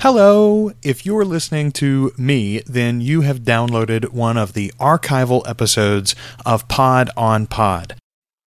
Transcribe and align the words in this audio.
Hello! 0.00 0.70
If 0.80 1.04
you're 1.04 1.24
listening 1.24 1.72
to 1.72 2.12
me, 2.16 2.60
then 2.68 3.00
you 3.00 3.22
have 3.22 3.40
downloaded 3.40 4.10
one 4.10 4.36
of 4.36 4.52
the 4.52 4.72
archival 4.78 5.42
episodes 5.44 6.14
of 6.46 6.68
Pod 6.68 7.10
on 7.16 7.48
Pod. 7.48 7.96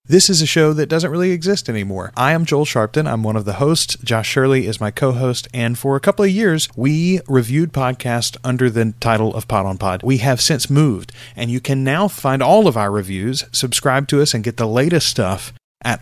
This 0.06 0.30
is 0.30 0.42
a 0.42 0.46
show 0.46 0.72
that 0.72 0.88
doesn't 0.88 1.12
really 1.12 1.32
exist 1.32 1.68
anymore. 1.68 2.14
I 2.16 2.32
am 2.32 2.46
Joel 2.46 2.64
Sharpton. 2.64 3.06
I'm 3.06 3.22
one 3.22 3.36
of 3.36 3.44
the 3.44 3.56
hosts. 3.56 3.98
Josh 3.98 4.30
Shirley 4.30 4.66
is 4.66 4.80
my 4.80 4.92
co 4.92 5.12
host. 5.12 5.50
And 5.54 5.78
for 5.78 5.98
a 5.98 6.00
couple 6.00 6.24
of 6.24 6.32
years, 6.32 6.70
we 6.78 7.20
reviewed 7.28 7.74
podcasts 7.74 8.38
under 8.46 8.70
the 8.70 8.94
title 9.02 9.36
of 9.36 9.50
Pod 9.50 9.66
on 9.66 9.78
Pod. 9.78 10.04
We 10.04 10.20
have 10.20 10.40
since 10.40 10.70
moved, 10.70 11.12
and 11.36 11.52
you 11.52 11.60
can 11.60 11.84
now 11.84 12.08
find 12.08 12.42
all 12.42 12.66
of 12.70 12.78
our 12.78 12.90
reviews, 12.90 13.44
subscribe 13.52 14.08
to 14.08 14.22
us, 14.22 14.34
and 14.34 14.42
get 14.42 14.56
the 14.56 14.68
latest 14.68 15.10
stuff 15.10 15.52
at 15.84 16.02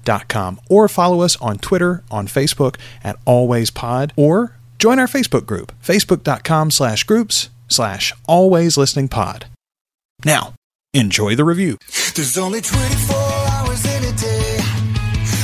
alwayslisteningpod.com 0.00 0.60
or 0.68 0.88
follow 0.88 1.22
us 1.22 1.36
on 1.36 1.58
Twitter, 1.58 2.02
on 2.10 2.26
Facebook 2.26 2.76
at 3.02 3.22
alwayspod, 3.24 4.12
or 4.16 4.56
join 4.78 4.98
our 4.98 5.06
Facebook 5.06 5.46
group, 5.46 5.72
facebook.com 5.82 6.70
slash 6.70 7.04
groups 7.04 7.50
slash 7.68 8.12
alwayslisteningpod. 8.28 9.44
Now, 10.24 10.54
enjoy 10.92 11.34
the 11.36 11.44
review. 11.44 11.78
There's 12.14 12.36
only 12.38 12.60
24 12.60 13.16
hours 13.16 13.84
in 13.86 14.04
a 14.04 14.12
day. 14.12 14.58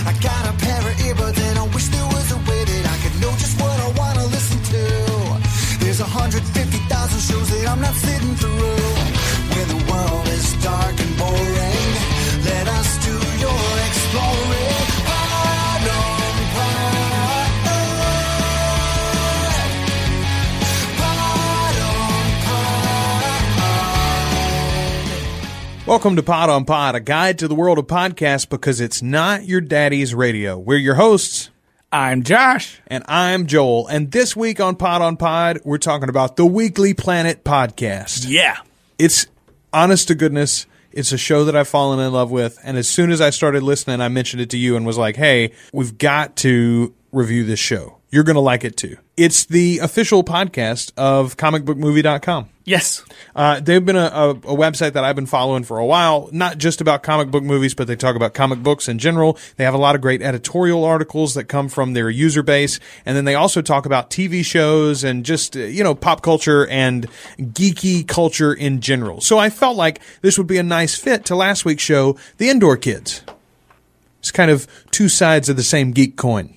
I 0.06 0.18
got 0.22 0.54
a 0.54 0.58
pair 0.58 0.80
of 0.80 0.96
earbuds 0.96 1.38
and 1.38 1.58
I 1.58 1.66
wish 1.68 1.86
there 1.88 2.06
was 2.06 2.32
a 2.32 2.36
way 2.36 2.64
that 2.64 2.86
I 2.86 2.96
could 3.02 3.20
know 3.20 3.30
just 3.32 3.60
what 3.60 3.80
I 3.80 3.88
want 3.98 4.18
to 4.18 4.26
listen 4.26 4.62
to. 4.62 5.84
There's 5.84 6.00
150,000 6.00 7.20
shows 7.20 7.50
that 7.50 7.68
I'm 7.68 7.80
not 7.80 7.94
sitting 7.94 8.34
through. 8.36 8.55
Welcome 25.86 26.16
to 26.16 26.22
Pod 26.24 26.50
on 26.50 26.64
Pod, 26.64 26.96
a 26.96 27.00
guide 27.00 27.38
to 27.38 27.46
the 27.48 27.54
world 27.54 27.78
of 27.78 27.86
podcasts 27.86 28.48
because 28.48 28.80
it's 28.80 29.02
not 29.02 29.44
your 29.44 29.60
daddy's 29.60 30.14
radio. 30.16 30.58
We're 30.58 30.78
your 30.78 30.96
hosts, 30.96 31.50
I'm 31.92 32.24
Josh. 32.24 32.80
and 32.88 33.04
I'm 33.06 33.46
Joel. 33.46 33.86
And 33.86 34.10
this 34.10 34.34
week 34.34 34.58
on 34.58 34.74
Pod 34.74 35.00
on 35.00 35.16
Pod, 35.16 35.60
we're 35.64 35.78
talking 35.78 36.08
about 36.08 36.34
the 36.36 36.44
Weekly 36.44 36.92
Planet 36.92 37.44
podcast. 37.44 38.24
Yeah. 38.28 38.56
It's 38.98 39.26
honest 39.72 40.08
to 40.08 40.16
goodness. 40.16 40.66
It's 40.90 41.12
a 41.12 41.18
show 41.18 41.44
that 41.44 41.54
I've 41.54 41.68
fallen 41.68 42.00
in 42.00 42.12
love 42.12 42.32
with. 42.32 42.58
And 42.64 42.76
as 42.76 42.88
soon 42.88 43.12
as 43.12 43.20
I 43.20 43.30
started 43.30 43.62
listening, 43.62 44.00
I 44.00 44.08
mentioned 44.08 44.42
it 44.42 44.50
to 44.50 44.58
you 44.58 44.76
and 44.76 44.84
was 44.86 44.98
like, 44.98 45.14
hey, 45.14 45.52
we've 45.72 45.96
got 45.98 46.34
to 46.38 46.92
review 47.12 47.44
this 47.44 47.60
show. 47.60 47.95
You're 48.10 48.24
going 48.24 48.34
to 48.34 48.40
like 48.40 48.64
it 48.64 48.76
too. 48.76 48.96
It's 49.16 49.46
the 49.46 49.78
official 49.78 50.22
podcast 50.22 50.92
of 50.96 51.36
comicbookmovie.com. 51.36 52.48
Yes. 52.64 53.04
Uh, 53.34 53.60
they've 53.60 53.84
been 53.84 53.96
a, 53.96 54.10
a, 54.12 54.30
a 54.30 54.56
website 54.56 54.92
that 54.92 55.04
I've 55.04 55.14
been 55.14 55.26
following 55.26 55.62
for 55.64 55.78
a 55.78 55.86
while, 55.86 56.28
not 56.32 56.58
just 56.58 56.80
about 56.80 57.02
comic 57.02 57.30
book 57.30 57.44
movies, 57.44 57.74
but 57.74 57.86
they 57.86 57.94
talk 57.94 58.16
about 58.16 58.34
comic 58.34 58.60
books 58.62 58.88
in 58.88 58.98
general. 58.98 59.38
They 59.56 59.64
have 59.64 59.74
a 59.74 59.78
lot 59.78 59.94
of 59.94 60.00
great 60.00 60.20
editorial 60.20 60.84
articles 60.84 61.34
that 61.34 61.44
come 61.44 61.68
from 61.68 61.92
their 61.92 62.10
user 62.10 62.42
base. 62.42 62.80
And 63.04 63.16
then 63.16 63.24
they 63.24 63.34
also 63.34 63.62
talk 63.62 63.86
about 63.86 64.10
TV 64.10 64.44
shows 64.44 65.04
and 65.04 65.24
just, 65.24 65.56
uh, 65.56 65.60
you 65.60 65.84
know, 65.84 65.94
pop 65.94 66.22
culture 66.22 66.66
and 66.66 67.06
geeky 67.38 68.06
culture 68.06 68.52
in 68.52 68.80
general. 68.80 69.20
So 69.20 69.38
I 69.38 69.50
felt 69.50 69.76
like 69.76 70.00
this 70.20 70.36
would 70.38 70.48
be 70.48 70.58
a 70.58 70.64
nice 70.64 70.96
fit 70.96 71.24
to 71.26 71.36
last 71.36 71.64
week's 71.64 71.84
show, 71.84 72.16
The 72.38 72.50
Indoor 72.50 72.76
Kids. 72.76 73.22
It's 74.18 74.32
kind 74.32 74.50
of 74.50 74.66
two 74.90 75.08
sides 75.08 75.48
of 75.48 75.56
the 75.56 75.62
same 75.62 75.92
geek 75.92 76.16
coin. 76.16 76.55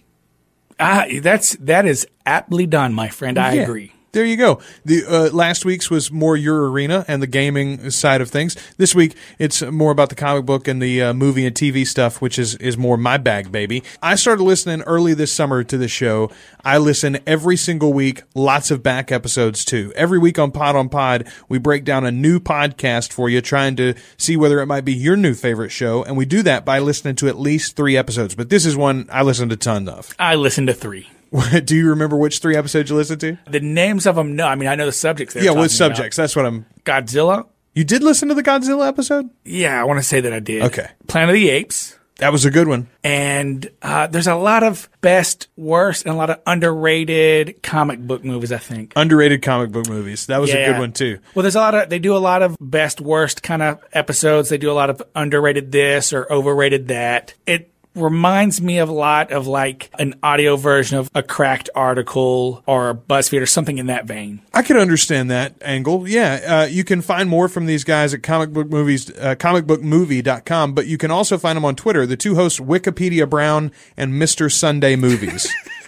Ah, 0.79 1.05
that's 1.21 1.55
that 1.57 1.85
is 1.85 2.07
aptly 2.25 2.65
done, 2.65 2.93
my 2.93 3.09
friend. 3.09 3.37
I 3.37 3.53
Yeah. 3.53 3.61
agree. 3.63 3.93
There 4.11 4.25
you 4.25 4.37
go. 4.37 4.59
The 4.85 5.05
uh, 5.05 5.29
last 5.35 5.65
week's 5.65 5.91
was 5.91 6.11
more 6.11 6.35
your 6.35 6.69
arena 6.71 7.05
and 7.07 7.21
the 7.21 7.27
gaming 7.27 7.91
side 7.91 8.21
of 8.21 8.29
things. 8.29 8.55
This 8.77 8.95
week 8.95 9.15
it's 9.37 9.61
more 9.61 9.91
about 9.91 10.09
the 10.09 10.15
comic 10.15 10.45
book 10.45 10.67
and 10.67 10.81
the 10.81 11.01
uh, 11.01 11.13
movie 11.13 11.45
and 11.45 11.55
TV 11.55 11.85
stuff, 11.85 12.19
which 12.19 12.39
is 12.39 12.55
is 12.55 12.75
more 12.75 12.97
my 12.97 13.17
bag, 13.17 13.51
baby. 13.51 13.83
I 14.01 14.15
started 14.15 14.43
listening 14.43 14.81
early 14.81 15.13
this 15.13 15.31
summer 15.31 15.63
to 15.63 15.77
the 15.77 15.87
show. 15.87 16.31
I 16.65 16.79
listen 16.79 17.19
every 17.27 17.55
single 17.55 17.93
week. 17.93 18.23
Lots 18.33 18.71
of 18.71 18.81
back 18.81 19.11
episodes 19.11 19.63
too. 19.63 19.93
Every 19.95 20.17
week 20.17 20.39
on 20.39 20.51
Pod 20.51 20.75
on 20.75 20.89
Pod, 20.89 21.27
we 21.47 21.59
break 21.59 21.83
down 21.85 22.03
a 22.03 22.11
new 22.11 22.39
podcast 22.39 23.13
for 23.13 23.29
you, 23.29 23.41
trying 23.41 23.75
to 23.75 23.93
see 24.17 24.35
whether 24.35 24.59
it 24.59 24.65
might 24.65 24.85
be 24.85 24.93
your 24.93 25.17
new 25.17 25.35
favorite 25.35 25.69
show, 25.69 26.03
and 26.03 26.17
we 26.17 26.25
do 26.25 26.41
that 26.43 26.65
by 26.65 26.79
listening 26.79 27.15
to 27.17 27.27
at 27.27 27.39
least 27.39 27.75
three 27.75 27.95
episodes. 27.95 28.33
But 28.33 28.49
this 28.49 28.65
is 28.65 28.75
one 28.75 29.07
I 29.11 29.21
listened 29.21 29.51
a 29.51 29.55
ton 29.55 29.87
of. 29.87 30.15
I 30.17 30.33
listened 30.33 30.67
to 30.67 30.73
three. 30.73 31.09
do 31.65 31.75
you 31.75 31.89
remember 31.89 32.15
which 32.17 32.39
three 32.39 32.55
episodes 32.55 32.89
you 32.89 32.95
listened 32.95 33.21
to? 33.21 33.37
The 33.49 33.59
names 33.59 34.05
of 34.05 34.15
them, 34.15 34.35
no. 34.35 34.47
I 34.47 34.55
mean, 34.55 34.67
I 34.69 34.75
know 34.75 34.85
the 34.85 34.91
subjects. 34.91 35.35
Yeah, 35.35 35.51
what 35.51 35.71
subjects? 35.71 36.17
That's 36.17 36.35
what 36.35 36.45
I'm. 36.45 36.65
Godzilla. 36.85 37.47
You 37.75 37.83
did 37.83 38.03
listen 38.03 38.27
to 38.29 38.35
the 38.35 38.43
Godzilla 38.43 38.87
episode? 38.87 39.29
Yeah, 39.45 39.79
I 39.79 39.83
want 39.85 39.99
to 39.99 40.03
say 40.03 40.21
that 40.21 40.33
I 40.33 40.39
did. 40.39 40.63
Okay. 40.63 40.87
Planet 41.07 41.29
of 41.29 41.33
the 41.35 41.49
Apes. 41.49 41.97
That 42.17 42.33
was 42.33 42.43
a 42.43 42.51
good 42.51 42.67
one. 42.67 42.89
And 43.01 43.69
uh, 43.81 44.07
there's 44.07 44.27
a 44.27 44.35
lot 44.35 44.63
of 44.63 44.89
best, 44.99 45.47
worst, 45.55 46.05
and 46.05 46.13
a 46.13 46.17
lot 46.17 46.29
of 46.29 46.41
underrated 46.45 47.63
comic 47.63 47.99
book 47.99 48.25
movies. 48.25 48.51
I 48.51 48.57
think. 48.57 48.91
Underrated 48.97 49.41
comic 49.41 49.71
book 49.71 49.87
movies. 49.87 50.25
That 50.25 50.41
was 50.41 50.53
a 50.53 50.57
Yeah. 50.57 50.71
good 50.73 50.79
one 50.79 50.91
too. 50.91 51.19
Well, 51.33 51.43
there's 51.43 51.55
a 51.55 51.59
lot 51.59 51.75
of 51.75 51.89
they 51.89 51.99
do 51.99 52.15
a 52.15 52.19
lot 52.19 52.41
of 52.41 52.57
best 52.59 52.99
worst 52.99 53.41
kind 53.43 53.61
of 53.61 53.79
episodes. 53.93 54.49
They 54.49 54.57
do 54.57 54.69
a 54.69 54.73
lot 54.73 54.89
of 54.89 55.01
underrated 55.15 55.71
this 55.71 56.11
or 56.11 56.29
overrated 56.31 56.89
that. 56.89 57.35
It 57.45 57.71
reminds 57.95 58.61
me 58.61 58.77
of 58.77 58.89
a 58.89 58.93
lot 58.93 59.31
of 59.31 59.47
like 59.47 59.89
an 59.99 60.15
audio 60.21 60.55
version 60.55 60.97
of 60.97 61.09
a 61.15 61.23
cracked 61.23 61.69
article 61.75 62.63
or 62.65 62.89
a 62.89 62.95
BuzzFeed 62.95 63.41
or 63.41 63.45
something 63.45 63.77
in 63.77 63.87
that 63.87 64.05
vein. 64.05 64.41
I 64.53 64.61
can 64.61 64.77
understand 64.77 65.29
that 65.31 65.55
angle. 65.61 66.07
Yeah, 66.07 66.39
uh, 66.47 66.67
you 66.67 66.83
can 66.83 67.01
find 67.01 67.29
more 67.29 67.47
from 67.47 67.65
these 67.65 67.83
guys 67.83 68.13
at 68.13 68.23
comic 68.23 68.51
book 68.51 68.69
movies, 68.69 69.09
uh, 69.11 69.35
comicbookmovie.com, 69.35 70.73
but 70.73 70.87
you 70.87 70.97
can 70.97 71.11
also 71.11 71.37
find 71.37 71.57
them 71.57 71.65
on 71.65 71.75
Twitter. 71.75 72.05
The 72.05 72.17
two 72.17 72.35
hosts, 72.35 72.59
Wikipedia 72.59 73.29
Brown 73.29 73.71
and 73.97 74.13
Mr. 74.13 74.51
Sunday 74.51 74.95
Movies. 74.95 75.51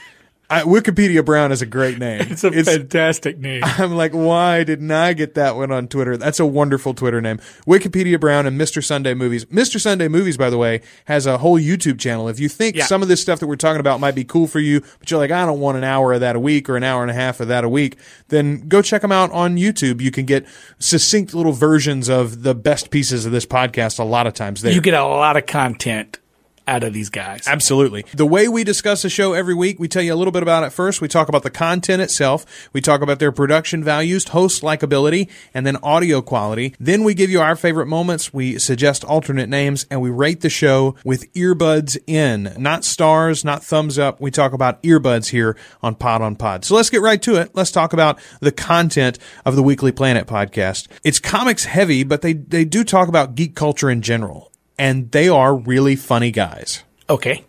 I, 0.52 0.64
Wikipedia 0.64 1.24
Brown 1.24 1.52
is 1.52 1.62
a 1.62 1.66
great 1.66 1.98
name. 1.98 2.22
It's 2.30 2.44
a 2.44 2.52
fantastic 2.52 3.38
name. 3.38 3.62
I'm 3.66 3.96
like, 3.96 4.12
why 4.12 4.64
didn't 4.66 4.92
I 4.92 5.14
get 5.14 5.36
that 5.36 5.56
one 5.56 5.72
on 5.72 5.88
Twitter? 5.88 6.18
That's 6.18 6.40
a 6.40 6.46
wonderful 6.46 6.94
Twitter 6.94 7.22
name. 7.22 7.38
Wikipedia 7.66 8.20
Brown 8.20 8.46
and 8.46 8.60
Mr. 8.60 8.84
Sunday 8.84 9.14
Movies. 9.14 9.46
Mr. 9.46 9.80
Sunday 9.80 10.10
Movies, 10.10 10.36
by 10.36 10.50
the 10.50 10.58
way, 10.58 10.82
has 11.06 11.26
a 11.26 11.38
whole 11.38 11.58
YouTube 11.60 12.00
channel. 12.00 12.28
If 12.28 12.40
you 12.40 12.50
think 12.50 12.76
Yeah. 12.76 12.86
some 12.86 13.02
of 13.02 13.08
this 13.08 13.22
stuff 13.22 13.40
that 13.40 13.48
we're 13.48 13.56
talking 13.56 13.80
about 13.80 14.00
might 14.02 14.14
be 14.16 14.24
cool 14.26 14.46
for 14.48 14.60
you, 14.60 14.82
but 15.00 15.10
you're 15.10 15.20
like, 15.20 15.32
I 15.32 15.46
don't 15.46 15.60
want 15.62 15.78
an 15.78 15.84
hour 15.86 16.12
of 16.14 16.20
that 16.20 16.36
a 16.36 16.40
week 16.40 16.70
or 16.70 16.76
an 16.76 16.84
hour 16.84 17.02
and 17.02 17.10
a 17.12 17.16
half 17.16 17.40
of 17.40 17.48
that 17.48 17.64
a 17.64 17.70
week, 17.70 17.98
then 18.28 18.68
go 18.68 18.82
check 18.82 19.02
them 19.02 19.12
out 19.12 19.32
on 19.32 19.56
YouTube. 19.56 20.02
You 20.02 20.12
can 20.12 20.26
get 20.26 20.46
succinct 20.80 21.34
little 21.34 21.54
versions 21.54 22.10
of 22.10 22.44
the 22.44 22.54
best 22.56 22.92
pieces 22.92 23.26
of 23.26 23.32
this 23.32 23.46
podcast 23.46 24.00
a 24.00 24.04
lot 24.04 24.28
of 24.28 24.34
times 24.34 24.62
there. 24.62 24.74
You 24.74 24.82
get 24.82 24.94
a 24.96 25.04
lot 25.06 25.38
of 25.38 25.46
content 25.46 26.20
out 26.68 26.84
of 26.84 26.94
these 26.94 27.10
guys. 27.10 27.48
Absolutely. 27.48 28.06
The 28.14 28.26
way 28.26 28.48
we 28.48 28.64
discuss 28.64 29.02
the 29.02 29.10
show 29.10 29.34
every 29.34 29.54
week, 29.54 29.80
we 29.80 29.88
tell 29.88 30.02
you 30.02 30.14
a 30.14 30.16
little 30.16 30.32
bit 30.32 30.44
about 30.44 30.64
it 30.64 30.72
first. 30.72 31.02
We 31.02 31.08
talk 31.08 31.30
about 31.30 31.44
the 31.44 31.50
content 31.50 32.02
itself. 32.02 32.70
We 32.74 32.82
talk 32.82 33.02
about 33.02 33.20
their 33.20 33.32
production 33.32 33.84
values, 33.84 34.28
host 34.30 34.62
likability, 34.62 35.30
and 35.54 35.66
then 35.66 35.78
audio 35.78 36.22
quality. 36.22 36.76
Then 36.80 37.04
we 37.04 37.14
give 37.14 37.30
you 37.30 37.42
our 37.42 37.56
favorite 37.56 37.88
moments. 37.88 38.34
We 38.34 38.60
suggest 38.60 39.04
alternate 39.04 39.50
names 39.50 39.86
and 39.90 40.02
we 40.02 40.10
rate 40.10 40.42
the 40.42 40.50
show 40.50 40.96
with 41.04 41.32
earbuds 41.34 41.98
in, 42.08 42.54
not 42.58 42.86
stars, 42.86 43.44
not 43.44 43.64
thumbs 43.64 43.98
up. 43.98 44.22
We 44.22 44.32
talk 44.32 44.54
about 44.54 44.82
earbuds 44.84 45.30
here 45.30 45.58
on 45.82 45.96
Pod 45.96 46.22
on 46.22 46.36
Pod. 46.36 46.66
So 46.66 46.76
let's 46.76 46.90
get 46.90 47.02
right 47.02 47.22
to 47.24 47.36
it. 47.36 47.52
Let's 47.54 47.72
talk 47.72 47.94
about 47.94 48.20
the 48.40 48.52
content 48.52 49.18
of 49.46 49.56
the 49.56 49.64
Weekly 49.64 49.92
Planet 49.92 50.28
podcast. 50.28 50.88
It's 51.04 51.20
comics 51.20 51.66
heavy, 51.66 52.04
but 52.04 52.22
they, 52.22 52.34
they 52.34 52.66
do 52.66 52.84
talk 52.84 53.08
about 53.08 53.36
geek 53.36 53.56
culture 53.56 53.90
in 53.90 54.02
general. 54.02 54.51
And 54.82 55.12
they 55.12 55.30
are 55.30 55.56
really 55.56 55.96
funny 55.96 56.32
guys. 56.32 56.84
Okay. 57.10 57.44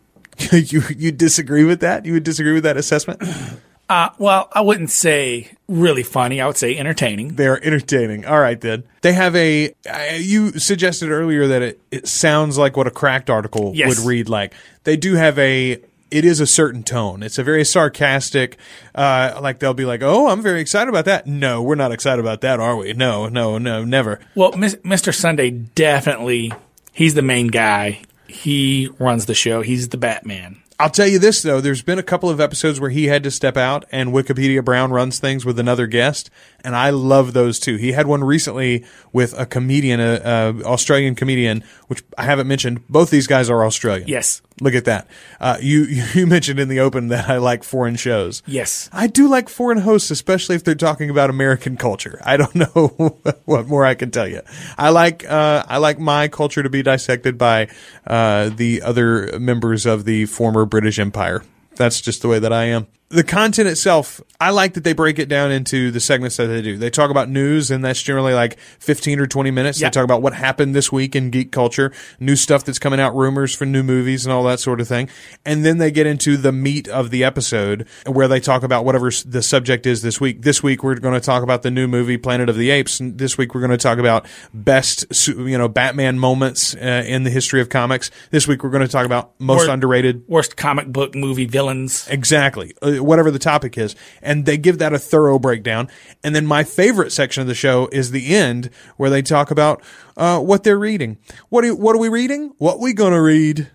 you 0.51 0.83
you 0.97 1.13
disagree 1.13 1.63
with 1.63 1.81
that? 1.81 2.05
You 2.05 2.15
would 2.15 2.25
disagree 2.25 2.53
with 2.53 2.65
that 2.65 2.77
assessment? 2.77 3.23
Uh, 3.89 4.09
well, 4.17 4.49
I 4.53 4.63
wouldn't 4.63 4.91
say 4.91 5.53
really 5.69 6.03
funny. 6.03 6.41
I 6.41 6.47
would 6.47 6.57
say 6.57 6.79
entertaining. 6.79 7.35
They 7.35 7.47
are 7.47 7.61
entertaining. 7.63 8.25
All 8.25 8.41
right, 8.41 8.59
then. 8.59 8.85
They 9.03 9.13
have 9.13 9.37
a. 9.37 9.75
Uh, 9.87 10.15
you 10.17 10.59
suggested 10.59 11.11
earlier 11.11 11.47
that 11.49 11.61
it, 11.61 11.81
it 11.91 12.09
sounds 12.09 12.57
like 12.57 12.75
what 12.75 12.87
a 12.87 12.91
cracked 12.91 13.29
article 13.29 13.73
Yes. 13.75 13.89
would 13.89 14.07
read 14.09 14.31
like. 14.31 14.55
They 14.85 14.97
do 14.97 15.15
have 15.17 15.39
a. 15.39 15.73
It 16.11 16.25
is 16.25 16.41
a 16.41 16.47
certain 16.47 16.83
tone. 16.85 17.23
It's 17.23 17.37
a 17.37 17.45
very 17.45 17.67
sarcastic. 17.67 18.57
Uh, 18.95 19.39
like 19.43 19.59
they'll 19.59 19.75
be 19.75 19.85
like, 19.85 20.01
"Oh, 20.03 20.29
I'm 20.29 20.41
very 20.41 20.63
excited 20.63 20.89
about 20.89 21.05
that." 21.05 21.27
No, 21.27 21.61
we're 21.63 21.75
not 21.75 21.93
excited 21.93 22.21
about 22.21 22.41
that, 22.41 22.61
are 22.61 22.77
we? 22.77 22.95
No, 22.95 23.29
no, 23.29 23.59
no, 23.59 23.85
never. 23.85 24.21
Well, 24.35 24.53
Mr. 24.53 25.15
Sunday 25.15 25.51
definitely, 25.51 26.51
he's 26.93 27.15
the 27.15 27.23
main 27.23 27.49
guy. 27.49 28.03
He 28.29 28.89
runs 28.99 29.27
the 29.27 29.35
show. 29.35 29.63
He's 29.63 29.89
the 29.91 29.99
Batman. 29.99 30.63
I'll 30.83 30.91
tell 30.91 31.07
you 31.07 31.21
this 31.21 31.43
though, 31.43 31.61
there's 31.61 31.83
been 31.83 32.01
a 32.01 32.03
couple 32.03 32.29
of 32.29 32.41
episodes 32.41 32.81
where 32.81 32.91
he 32.91 33.07
had 33.07 33.23
to 33.23 33.31
step 33.31 33.57
out 33.57 33.85
and 33.93 34.11
Wikipedia 34.11 34.65
Brown 34.65 34.91
runs 34.91 35.21
things 35.21 35.45
with 35.45 35.61
another 35.61 35.87
guest, 35.87 36.29
and 36.65 36.75
I 36.75 36.91
love 36.91 37.35
those 37.35 37.61
too. 37.61 37.77
He 37.77 37.93
had 37.93 38.09
one 38.09 38.25
recently 38.25 38.85
with 39.13 39.39
a 39.39 39.47
comedian, 39.47 40.01
a, 40.01 40.21
a 40.25 40.63
Australian 40.65 41.15
comedian, 41.15 41.63
which 41.87 42.03
I 42.19 42.25
haven't 42.25 42.49
mentioned. 42.49 42.89
Both 42.89 43.11
these 43.11 43.29
guys 43.29 43.49
are 43.49 43.65
Australian. 43.65 44.09
Yes. 44.09 44.43
Look 44.63 44.75
at 44.75 44.85
that. 44.85 45.09
Uh, 45.41 45.59
you 45.61 45.83
you 46.15 46.27
mentioned 46.27 46.61
in 46.61 46.69
the 46.69 46.79
open 46.81 47.09
that 47.09 47.29
I 47.29 47.39
like 47.39 47.65
foreign 47.65 47.97
shows. 47.97 48.43
Yes. 48.47 48.89
I 48.93 49.09
do 49.09 49.29
like 49.29 49.49
foreign 49.49 49.79
hosts, 49.79 50.11
especially 50.13 50.55
if 50.55 50.63
they're 50.63 50.77
talking 50.77 51.11
about 51.11 51.31
American 51.31 51.77
culture. 51.77 52.21
I 52.25 52.37
don't 52.37 52.55
know 52.77 53.19
what 53.45 53.67
more 53.67 53.85
I 53.85 53.95
can 53.95 54.13
tell 54.13 54.29
you. 54.29 54.41
I 54.79 54.91
like 54.91 55.29
uh, 55.29 55.65
I 55.69 55.79
like 55.79 55.99
my 55.99 56.29
culture 56.29 56.63
to 56.63 56.71
be 56.71 56.83
dissected 56.83 57.37
by 57.37 57.69
uh, 58.07 58.51
the 58.51 58.83
other 58.83 59.39
members 59.41 59.85
of 59.85 60.05
the 60.05 60.27
former 60.27 60.65
British 60.65 61.01
Empire. 61.01 61.43
That's 61.75 62.01
just 62.01 62.23
the 62.23 62.29
way 62.29 62.39
that 62.39 62.53
I 62.53 62.65
am. 62.65 62.87
The 63.13 63.23
content 63.23 63.69
itself, 63.69 64.23
I 64.41 64.51
like 64.51 64.73
that 64.73 64.85
they 64.85 64.95
break 64.95 65.19
it 65.19 65.29
down 65.29 65.53
into 65.53 65.91
the 65.91 66.01
segments 66.01 66.39
that 66.39 66.47
they 66.47 66.63
do. 66.63 66.79
They 66.79 66.89
talk 66.89 67.11
about 67.11 67.29
news, 67.29 67.71
and 67.71 67.85
that's 67.85 68.03
generally 68.03 68.33
like 68.33 68.59
15 68.79 69.21
or 69.21 69.27
20 69.27 69.51
minutes. 69.51 69.79
Yep. 69.81 69.93
They 69.93 70.01
talk 70.01 70.05
about 70.05 70.23
what 70.23 70.33
happened 70.33 70.75
this 70.75 70.91
week 70.91 71.15
in 71.15 71.29
geek 71.29 71.53
culture, 71.53 71.93
new 72.19 72.37
stuff 72.37 72.65
that's 72.65 72.79
coming 72.79 73.01
out, 73.01 73.15
rumors 73.15 73.55
for 73.55 73.67
new 73.67 73.83
movies, 73.83 74.25
and 74.25 74.33
all 74.33 74.45
that 74.45 74.61
sort 74.61 74.81
of 74.81 74.89
thing. 74.89 75.11
And 75.45 75.63
then 75.63 75.77
they 75.77 75.91
get 75.91 76.07
into 76.07 76.39
the 76.39 76.53
meat 76.53 76.89
of 76.89 77.11
the 77.11 77.23
episode 77.23 77.87
where 78.07 78.29
they 78.29 78.41
talk 78.41 78.63
about 78.63 78.87
whatever 78.87 79.11
the 79.27 79.43
subject 79.43 79.85
is 79.85 80.01
this 80.01 80.19
week. 80.19 80.41
This 80.41 80.63
week, 80.63 80.83
we're 80.83 80.95
going 80.95 81.13
to 81.13 81.21
talk 81.21 81.43
about 81.43 81.61
the 81.61 81.71
new 81.71 81.87
movie, 81.87 82.17
Planet 82.17 82.49
of 82.49 82.57
the 82.57 82.71
Apes. 82.71 82.99
And 82.99 83.19
this 83.19 83.37
week, 83.37 83.55
we're 83.55 83.61
going 83.61 83.73
to 83.73 83.77
talk 83.77 83.99
about 83.99 84.25
best, 84.55 85.27
you 85.29 85.59
know, 85.59 85.69
Batman 85.69 86.19
moments 86.19 86.75
uh, 86.75 87.05
in 87.07 87.25
the 87.25 87.31
history 87.31 87.61
of 87.61 87.69
comics. 87.69 88.11
This 88.31 88.49
week, 88.49 88.65
we're 88.65 88.71
going 88.71 88.87
to 88.87 88.93
talk 88.93 89.05
about 89.05 89.39
most 89.39 89.69
Or- 89.69 89.73
underrated 89.73 90.25
Worst 90.29 90.57
comic 90.57 90.87
book 90.87 91.15
movie 91.15 91.45
villains. 91.45 92.09
Exactly. 92.09 92.73
Uh, 92.81 93.02
whatever 93.03 93.31
the 93.31 93.39
topic 93.39 93.77
is. 93.77 93.95
And 94.23 94.47
they 94.47 94.57
give 94.57 94.79
that 94.79 94.93
a 94.93 94.99
thorough 94.99 95.39
breakdown. 95.39 95.89
And 96.23 96.35
then 96.35 96.47
my 96.47 96.65
favorite 96.65 97.13
section 97.13 97.41
of 97.41 97.47
the 97.47 97.55
show 97.55 97.89
is 97.93 98.11
the 98.11 98.35
end 98.35 98.71
where 98.97 99.11
they 99.11 99.23
talk 99.23 99.51
about 99.51 99.83
uh, 100.17 100.41
what 100.41 100.65
they're 100.65 100.79
reading. 100.79 101.19
What, 101.49 101.63
do, 101.63 101.75
what 101.75 101.95
are 101.95 102.01
we 102.01 102.09
reading? 102.09 102.55
What 102.59 102.81
we 102.81 102.93
going 102.93 103.13
to 103.13 103.23
read? 103.23 103.69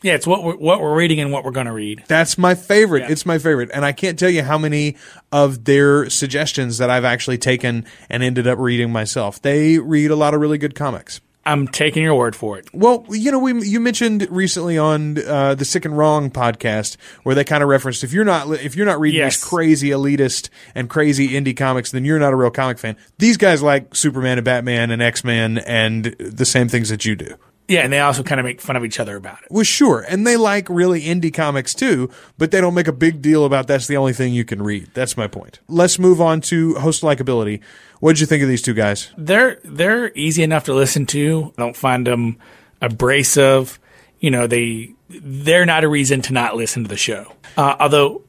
Yeah, 0.00 0.14
it's 0.14 0.28
what 0.28 0.44
we're, 0.44 0.56
what 0.56 0.80
we're 0.80 0.94
reading 0.94 1.18
and 1.18 1.32
what 1.32 1.44
we're 1.44 1.50
going 1.50 1.66
to 1.66 1.72
read. 1.72 2.04
That's 2.06 2.38
my 2.38 2.54
favorite. 2.54 3.00
Yeah. 3.00 3.10
It's 3.10 3.26
my 3.26 3.38
favorite. 3.38 3.70
And 3.74 3.84
I 3.84 3.92
can't 3.92 4.16
tell 4.16 4.30
you 4.30 4.42
how 4.44 4.56
many 4.56 4.96
of 5.32 5.64
their 5.64 6.08
suggestions 6.08 6.78
that 6.78 6.88
I've 6.88 7.04
actually 7.04 7.38
taken 7.38 7.84
and 8.08 8.22
ended 8.22 8.46
up 8.46 8.58
reading 8.58 8.92
myself. 8.92 9.42
They 9.42 9.78
read 9.78 10.12
a 10.12 10.16
lot 10.16 10.34
of 10.34 10.40
really 10.40 10.58
good 10.58 10.76
comics. 10.76 11.20
I'm 11.48 11.66
taking 11.66 12.02
your 12.02 12.14
word 12.14 12.36
for 12.36 12.58
it. 12.58 12.68
Well, 12.72 13.04
you 13.10 13.32
know, 13.32 13.38
we 13.38 13.66
you 13.66 13.80
mentioned 13.80 14.26
recently 14.30 14.76
on 14.78 15.18
uh, 15.26 15.54
the 15.54 15.64
Sick 15.64 15.84
and 15.84 15.96
Wrong 15.96 16.30
podcast 16.30 16.96
where 17.22 17.34
they 17.34 17.44
kind 17.44 17.62
of 17.62 17.68
referenced 17.68 18.04
if 18.04 18.12
you're 18.12 18.24
not 18.24 18.50
if 18.60 18.76
you're 18.76 18.86
not 18.86 19.00
reading 19.00 19.20
Yes. 19.20 19.36
these 19.36 19.44
crazy 19.48 19.88
elitist 19.88 20.50
and 20.74 20.88
crazy 20.90 21.30
indie 21.30 21.56
comics, 21.56 21.90
then 21.90 22.04
you're 22.04 22.18
not 22.18 22.32
a 22.32 22.36
real 22.36 22.50
comic 22.50 22.78
fan. 22.78 22.96
These 23.18 23.36
guys 23.38 23.62
like 23.62 23.94
Superman 23.96 24.38
and 24.38 24.44
Batman 24.44 24.90
and 24.90 25.00
X 25.02 25.24
Men 25.24 25.58
and 25.58 26.04
the 26.18 26.44
same 26.44 26.68
things 26.68 26.90
that 26.90 27.04
you 27.04 27.16
do. 27.16 27.34
Yeah, 27.68 27.80
and 27.80 27.92
they 27.92 28.00
also 28.00 28.22
kind 28.22 28.40
of 28.40 28.44
make 28.44 28.62
fun 28.62 28.76
of 28.76 28.84
each 28.84 28.98
other 28.98 29.14
about 29.14 29.42
it. 29.42 29.48
Well, 29.50 29.62
sure, 29.62 30.00
and 30.08 30.26
they 30.26 30.36
like 30.36 30.68
really 30.70 31.02
indie 31.02 31.32
comics 31.32 31.74
too, 31.74 32.10
but 32.38 32.50
they 32.50 32.62
don't 32.62 32.74
make 32.74 32.88
a 32.88 32.92
big 32.92 33.20
deal 33.20 33.44
about 33.44 33.66
that's 33.66 33.86
the 33.86 33.98
only 33.98 34.14
thing 34.14 34.32
you 34.32 34.44
can 34.44 34.62
read. 34.62 34.88
That's 34.94 35.16
my 35.18 35.26
point. 35.26 35.60
Let's 35.68 35.98
move 35.98 36.20
on 36.20 36.40
to 36.42 36.76
host 36.76 37.02
likability. 37.02 37.60
What 38.00 38.12
did 38.12 38.20
you 38.20 38.26
think 38.26 38.42
of 38.42 38.48
these 38.48 38.62
two 38.62 38.74
guys? 38.74 39.10
They're 39.18 39.60
they're 39.64 40.12
easy 40.14 40.42
enough 40.42 40.64
to 40.64 40.74
listen 40.74 41.04
to. 41.06 41.52
I 41.58 41.62
don't 41.62 41.76
find 41.76 42.06
them 42.06 42.38
abrasive. 42.80 43.78
You 44.18 44.30
know, 44.30 44.46
they 44.46 44.94
they're 45.10 45.66
not 45.66 45.84
a 45.84 45.88
reason 45.88 46.22
to 46.22 46.32
not 46.32 46.56
listen 46.56 46.84
to 46.84 46.88
the 46.88 46.96
show. 46.96 47.32
Uh, 47.56 47.76
although 47.80 48.22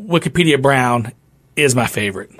Wikipedia 0.00 0.60
Brown 0.60 1.12
is 1.56 1.74
my 1.74 1.86
favorite. 1.86 2.30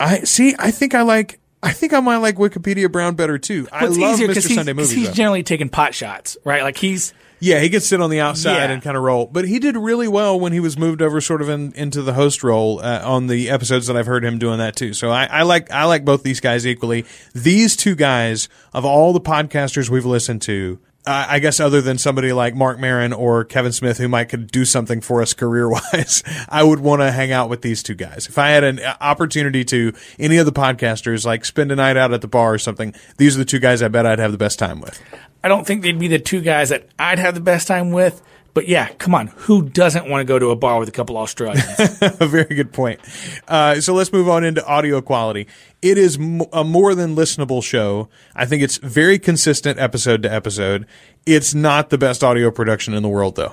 I 0.00 0.20
see. 0.20 0.54
I 0.58 0.70
think 0.70 0.94
I 0.94 1.02
like. 1.02 1.38
I 1.62 1.72
think 1.72 1.92
I 1.92 2.00
might 2.00 2.18
like 2.18 2.36
Wikipedia 2.36 2.90
Brown 2.90 3.14
better 3.16 3.38
too. 3.38 3.66
I 3.72 3.86
It's 3.86 3.96
love 3.96 4.18
Mr. 4.20 4.54
Sunday 4.54 4.72
movies. 4.72 4.90
he's 4.92 5.08
though. 5.08 5.14
generally 5.14 5.42
taking 5.42 5.68
pot 5.68 5.94
shots, 5.94 6.36
right? 6.44 6.62
Like 6.62 6.76
he's 6.76 7.12
Yeah, 7.40 7.60
he 7.60 7.68
gets 7.68 7.86
sit 7.86 8.00
on 8.00 8.10
the 8.10 8.20
outside 8.20 8.66
Yeah. 8.66 8.70
and 8.72 8.82
kind 8.82 8.96
of 8.96 9.02
roll. 9.02 9.26
But 9.26 9.48
he 9.48 9.58
did 9.58 9.76
really 9.76 10.06
well 10.06 10.38
when 10.38 10.52
he 10.52 10.60
was 10.60 10.78
moved 10.78 11.02
over, 11.02 11.20
sort 11.20 11.42
of 11.42 11.48
in, 11.48 11.72
into 11.72 12.02
the 12.02 12.12
host 12.12 12.44
role 12.44 12.80
uh, 12.80 13.00
on 13.04 13.26
the 13.26 13.50
episodes 13.50 13.86
that 13.88 13.96
I've 13.96 14.06
heard 14.06 14.24
him 14.24 14.38
doing 14.38 14.58
that 14.58 14.76
too. 14.76 14.92
So 14.94 15.10
I, 15.10 15.24
I 15.24 15.42
like 15.42 15.70
I 15.72 15.84
like 15.84 16.04
both 16.04 16.22
these 16.22 16.40
guys 16.40 16.66
equally. 16.66 17.04
These 17.34 17.74
two 17.76 17.94
guys 17.96 18.48
of 18.72 18.84
all 18.84 19.12
the 19.12 19.20
podcasters 19.20 19.88
we've 19.90 20.06
listened 20.06 20.42
to. 20.42 20.78
Uh, 21.06 21.26
I 21.28 21.38
guess 21.38 21.60
other 21.60 21.80
than 21.80 21.98
somebody 21.98 22.32
like 22.32 22.56
Marc 22.56 22.80
Maron 22.80 23.12
or 23.12 23.44
Kevin 23.44 23.70
Smith 23.70 23.98
who 23.98 24.08
might 24.08 24.24
could 24.24 24.50
do 24.50 24.64
something 24.64 25.00
for 25.00 25.22
us 25.22 25.34
career 25.34 25.70
wise, 25.70 26.24
I 26.48 26.64
would 26.64 26.80
want 26.80 27.00
to 27.02 27.12
hang 27.12 27.30
out 27.30 27.48
with 27.48 27.62
these 27.62 27.82
two 27.82 27.94
guys. 27.94 28.26
If 28.26 28.38
I 28.38 28.48
had 28.48 28.64
an 28.64 28.80
uh, 28.80 28.96
opportunity 29.00 29.64
to 29.66 29.92
any 30.18 30.38
of 30.38 30.46
the 30.46 30.52
podcasters, 30.52 31.24
like 31.24 31.44
spend 31.44 31.70
a 31.70 31.76
night 31.76 31.96
out 31.96 32.12
at 32.12 32.22
the 32.22 32.28
bar 32.28 32.54
or 32.54 32.58
something, 32.58 32.92
these 33.18 33.36
are 33.36 33.38
the 33.38 33.44
two 33.44 33.60
guys 33.60 33.82
I 33.82 33.88
bet 33.88 34.04
I'd 34.04 34.18
have 34.18 34.32
the 34.32 34.38
best 34.38 34.58
time 34.58 34.80
with. 34.80 35.00
I 35.44 35.48
don't 35.48 35.64
think 35.64 35.82
they'd 35.82 35.98
be 35.98 36.08
the 36.08 36.18
two 36.18 36.40
guys 36.40 36.70
that 36.70 36.88
I'd 36.98 37.20
have 37.20 37.36
the 37.36 37.40
best 37.40 37.68
time 37.68 37.92
with. 37.92 38.20
But 38.56 38.68
yeah, 38.68 38.88
come 38.94 39.14
on, 39.14 39.26
who 39.26 39.68
doesn't 39.68 40.08
want 40.08 40.22
to 40.22 40.24
go 40.24 40.38
to 40.38 40.48
a 40.48 40.56
bar 40.56 40.78
with 40.78 40.88
a 40.88 40.92
couple 40.92 41.18
Australians? 41.18 41.62
a 42.00 42.26
very 42.26 42.54
good 42.54 42.72
point. 42.72 43.00
Uh, 43.46 43.82
so 43.82 43.92
let's 43.92 44.10
move 44.10 44.30
on 44.30 44.44
into 44.44 44.64
audio 44.64 45.02
quality. 45.02 45.46
It 45.82 45.98
is 45.98 46.16
m- 46.16 46.40
a 46.54 46.64
more 46.64 46.94
than 46.94 47.14
listenable 47.14 47.62
show. 47.62 48.08
I 48.34 48.46
think 48.46 48.62
it's 48.62 48.78
very 48.78 49.18
consistent 49.18 49.78
episode 49.78 50.22
to 50.22 50.32
episode. 50.32 50.86
It's 51.26 51.52
not 51.52 51.90
the 51.90 51.98
best 51.98 52.24
audio 52.24 52.50
production 52.50 52.94
in 52.94 53.02
the 53.02 53.10
world, 53.10 53.36
though. 53.36 53.52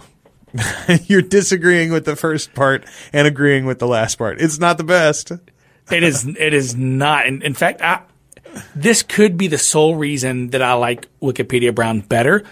You're 1.07 1.21
disagreeing 1.21 1.91
with 1.91 2.05
the 2.05 2.15
first 2.15 2.53
part 2.53 2.85
and 3.11 3.27
agreeing 3.27 3.65
with 3.65 3.79
the 3.79 3.87
last 3.87 4.15
part. 4.15 4.39
It's 4.39 4.57
not 4.57 4.77
the 4.77 4.85
best. 4.85 5.33
it 5.91 6.03
is. 6.03 6.25
It 6.25 6.53
is 6.53 6.77
not. 6.77 7.27
In, 7.27 7.41
in 7.41 7.55
fact, 7.55 7.81
I, 7.81 8.03
this 8.73 9.03
could 9.03 9.35
be 9.35 9.47
the 9.47 9.57
sole 9.57 9.97
reason 9.97 10.51
that 10.51 10.61
I 10.61 10.75
like 10.75 11.09
Wikipedia 11.21 11.75
Brown 11.75 11.99
better. 11.99 12.45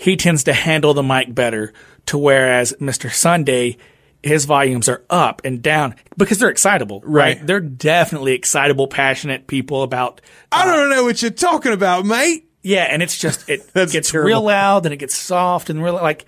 He 0.00 0.16
tends 0.16 0.44
to 0.44 0.54
handle 0.54 0.94
the 0.94 1.02
mic 1.02 1.34
better, 1.34 1.74
to 2.06 2.16
whereas 2.16 2.72
Mr. 2.80 3.12
Sunday, 3.12 3.76
his 4.22 4.46
volumes 4.46 4.88
are 4.88 5.04
up 5.10 5.42
and 5.44 5.60
down 5.60 5.94
because 6.16 6.38
they're 6.38 6.48
excitable, 6.48 7.02
right? 7.04 7.36
Right. 7.36 7.46
They're 7.46 7.60
definitely 7.60 8.32
excitable, 8.32 8.86
passionate 8.88 9.46
people 9.46 9.82
about. 9.82 10.22
I 10.50 10.64
don't 10.64 10.88
know 10.88 11.04
what 11.04 11.20
you're 11.20 11.30
talking 11.30 11.72
about, 11.72 12.06
mate. 12.06 12.46
Yeah, 12.62 12.84
and 12.84 13.02
it's 13.02 13.18
just 13.18 13.46
it 13.48 13.70
gets 13.74 14.10
terrible. 14.10 14.26
real 14.28 14.42
loud 14.42 14.86
and 14.86 14.94
it 14.94 14.96
gets 14.96 15.14
soft 15.14 15.68
and 15.68 15.82
real 15.82 15.94
like. 15.94 16.24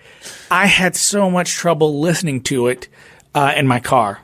I 0.51 0.67
had 0.67 0.95
so 0.95 1.31
much 1.31 1.53
trouble 1.53 1.99
listening 1.99 2.41
to 2.43 2.67
it 2.67 2.87
uh, 3.33 3.53
in 3.55 3.65
my 3.65 3.79
car. 3.79 4.19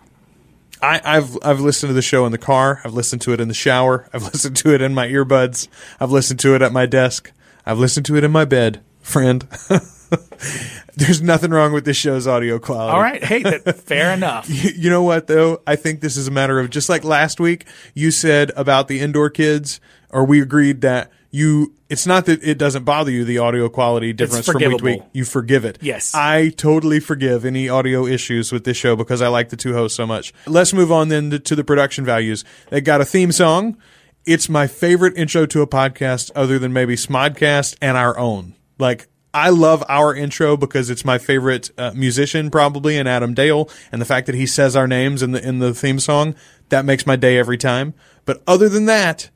I, 0.80 1.02
I've 1.04 1.36
I've 1.44 1.60
listened 1.60 1.90
to 1.90 1.94
the 1.96 2.04
show 2.04 2.28
in 2.28 2.32
the 2.32 2.38
car. 2.38 2.82
I've 2.84 2.94
listened 2.94 3.24
to 3.24 3.34
it 3.34 3.40
in 3.42 3.48
the 3.48 3.56
shower. 3.56 4.08
I've 4.14 4.24
listened 4.32 4.58
to 4.58 4.76
it 4.76 4.82
in 4.84 4.94
my 4.94 5.08
earbuds. 5.08 5.68
I've 6.00 6.12
listened 6.12 6.40
to 6.42 6.54
it 6.54 6.62
at 6.62 6.72
my 6.72 6.86
desk. 6.86 7.32
I've 7.66 7.80
listened 7.80 8.06
to 8.08 8.16
it 8.16 8.24
in 8.24 8.32
my 8.32 8.46
bed, 8.46 8.82
friend. 9.10 9.48
There's 10.96 11.22
nothing 11.22 11.52
wrong 11.52 11.72
with 11.72 11.86
this 11.86 11.98
show's 11.98 12.28
audio 12.28 12.60
quality. 12.60 12.94
All 12.94 13.02
right, 13.02 13.24
hey, 13.24 13.44
that, 13.44 13.76
fair 13.86 14.14
enough. 14.14 14.50
You 14.50 14.72
you 14.76 14.90
know 14.90 15.04
what 15.04 15.28
though? 15.28 15.62
I 15.66 15.76
think 15.76 16.02
this 16.02 16.18
is 16.18 16.28
a 16.28 16.32
matter 16.32 16.60
of 16.60 16.70
just 16.70 16.90
like 16.90 17.04
last 17.04 17.40
week 17.40 17.66
you 17.94 18.12
said 18.12 18.52
about 18.56 18.88
the 18.88 19.00
indoor 19.00 19.30
kids, 19.30 19.80
or 20.10 20.26
we 20.26 20.42
agreed 20.42 20.82
that 20.82 21.12
you. 21.32 21.74
It's 21.90 22.06
not 22.06 22.26
that 22.28 22.44
it 22.44 22.60
doesn't 22.60 22.84
bother 22.84 23.10
you 23.10 23.26
the 23.26 23.40
audio 23.40 23.68
quality 23.68 24.14
difference 24.14 24.46
from 24.46 24.62
week 24.62 24.78
to 24.78 24.84
week. 24.84 25.02
You 25.12 25.26
forgive 25.26 25.66
it. 25.66 25.80
Yes. 25.82 26.14
I 26.14 26.50
totally 26.50 27.00
forgive 27.00 27.46
any 27.46 27.68
audio 27.68 28.06
issues 28.06 28.52
with 28.52 28.64
this 28.64 28.78
show 28.78 28.96
because 28.96 29.24
I 29.24 29.28
like 29.30 29.50
the 29.50 29.58
two 29.58 29.74
hosts 29.74 29.98
so 29.98 30.06
much. 30.06 30.32
Let's 30.46 30.72
move 30.72 30.92
on 30.92 31.08
then 31.08 31.32
to, 31.32 31.40
to 31.40 31.56
the 31.56 31.64
production 31.64 32.06
values. 32.06 32.46
They 32.70 32.82
got 32.82 33.02
a 33.02 33.06
theme 33.06 33.32
song. 33.32 33.76
It's 34.24 34.50
my 34.50 34.68
favorite 34.68 35.18
intro 35.18 35.48
to 35.48 35.64
a 35.64 35.68
podcast, 35.68 36.30
other 36.36 36.60
than 36.60 36.74
maybe 36.74 36.96
Smodcast 36.96 37.78
and 37.82 37.98
our 37.98 38.20
own. 38.20 38.54
Like 38.80 39.08
I 39.34 39.50
love 39.50 39.84
our 39.88 40.16
intro 40.16 40.58
because 40.58 40.90
it's 40.90 41.06
my 41.06 41.20
favorite 41.20 41.70
uh, 41.78 41.92
musician 41.96 42.50
probably 42.50 42.98
and 42.98 43.08
Adam 43.08 43.36
Dale, 43.36 43.70
and 43.92 44.02
the 44.02 44.06
fact 44.06 44.26
that 44.26 44.34
he 44.36 44.48
says 44.48 44.76
our 44.76 44.88
names 44.88 45.22
in 45.22 45.32
the 45.34 45.48
in 45.48 45.60
the 45.60 45.74
theme 45.74 46.00
song 46.00 46.34
that 46.70 46.86
makes 46.86 47.06
my 47.06 47.16
day 47.16 47.38
every 47.38 47.58
time. 47.58 47.94
But 48.26 48.42
other 48.48 48.70
than 48.70 48.86
that, 48.86 49.30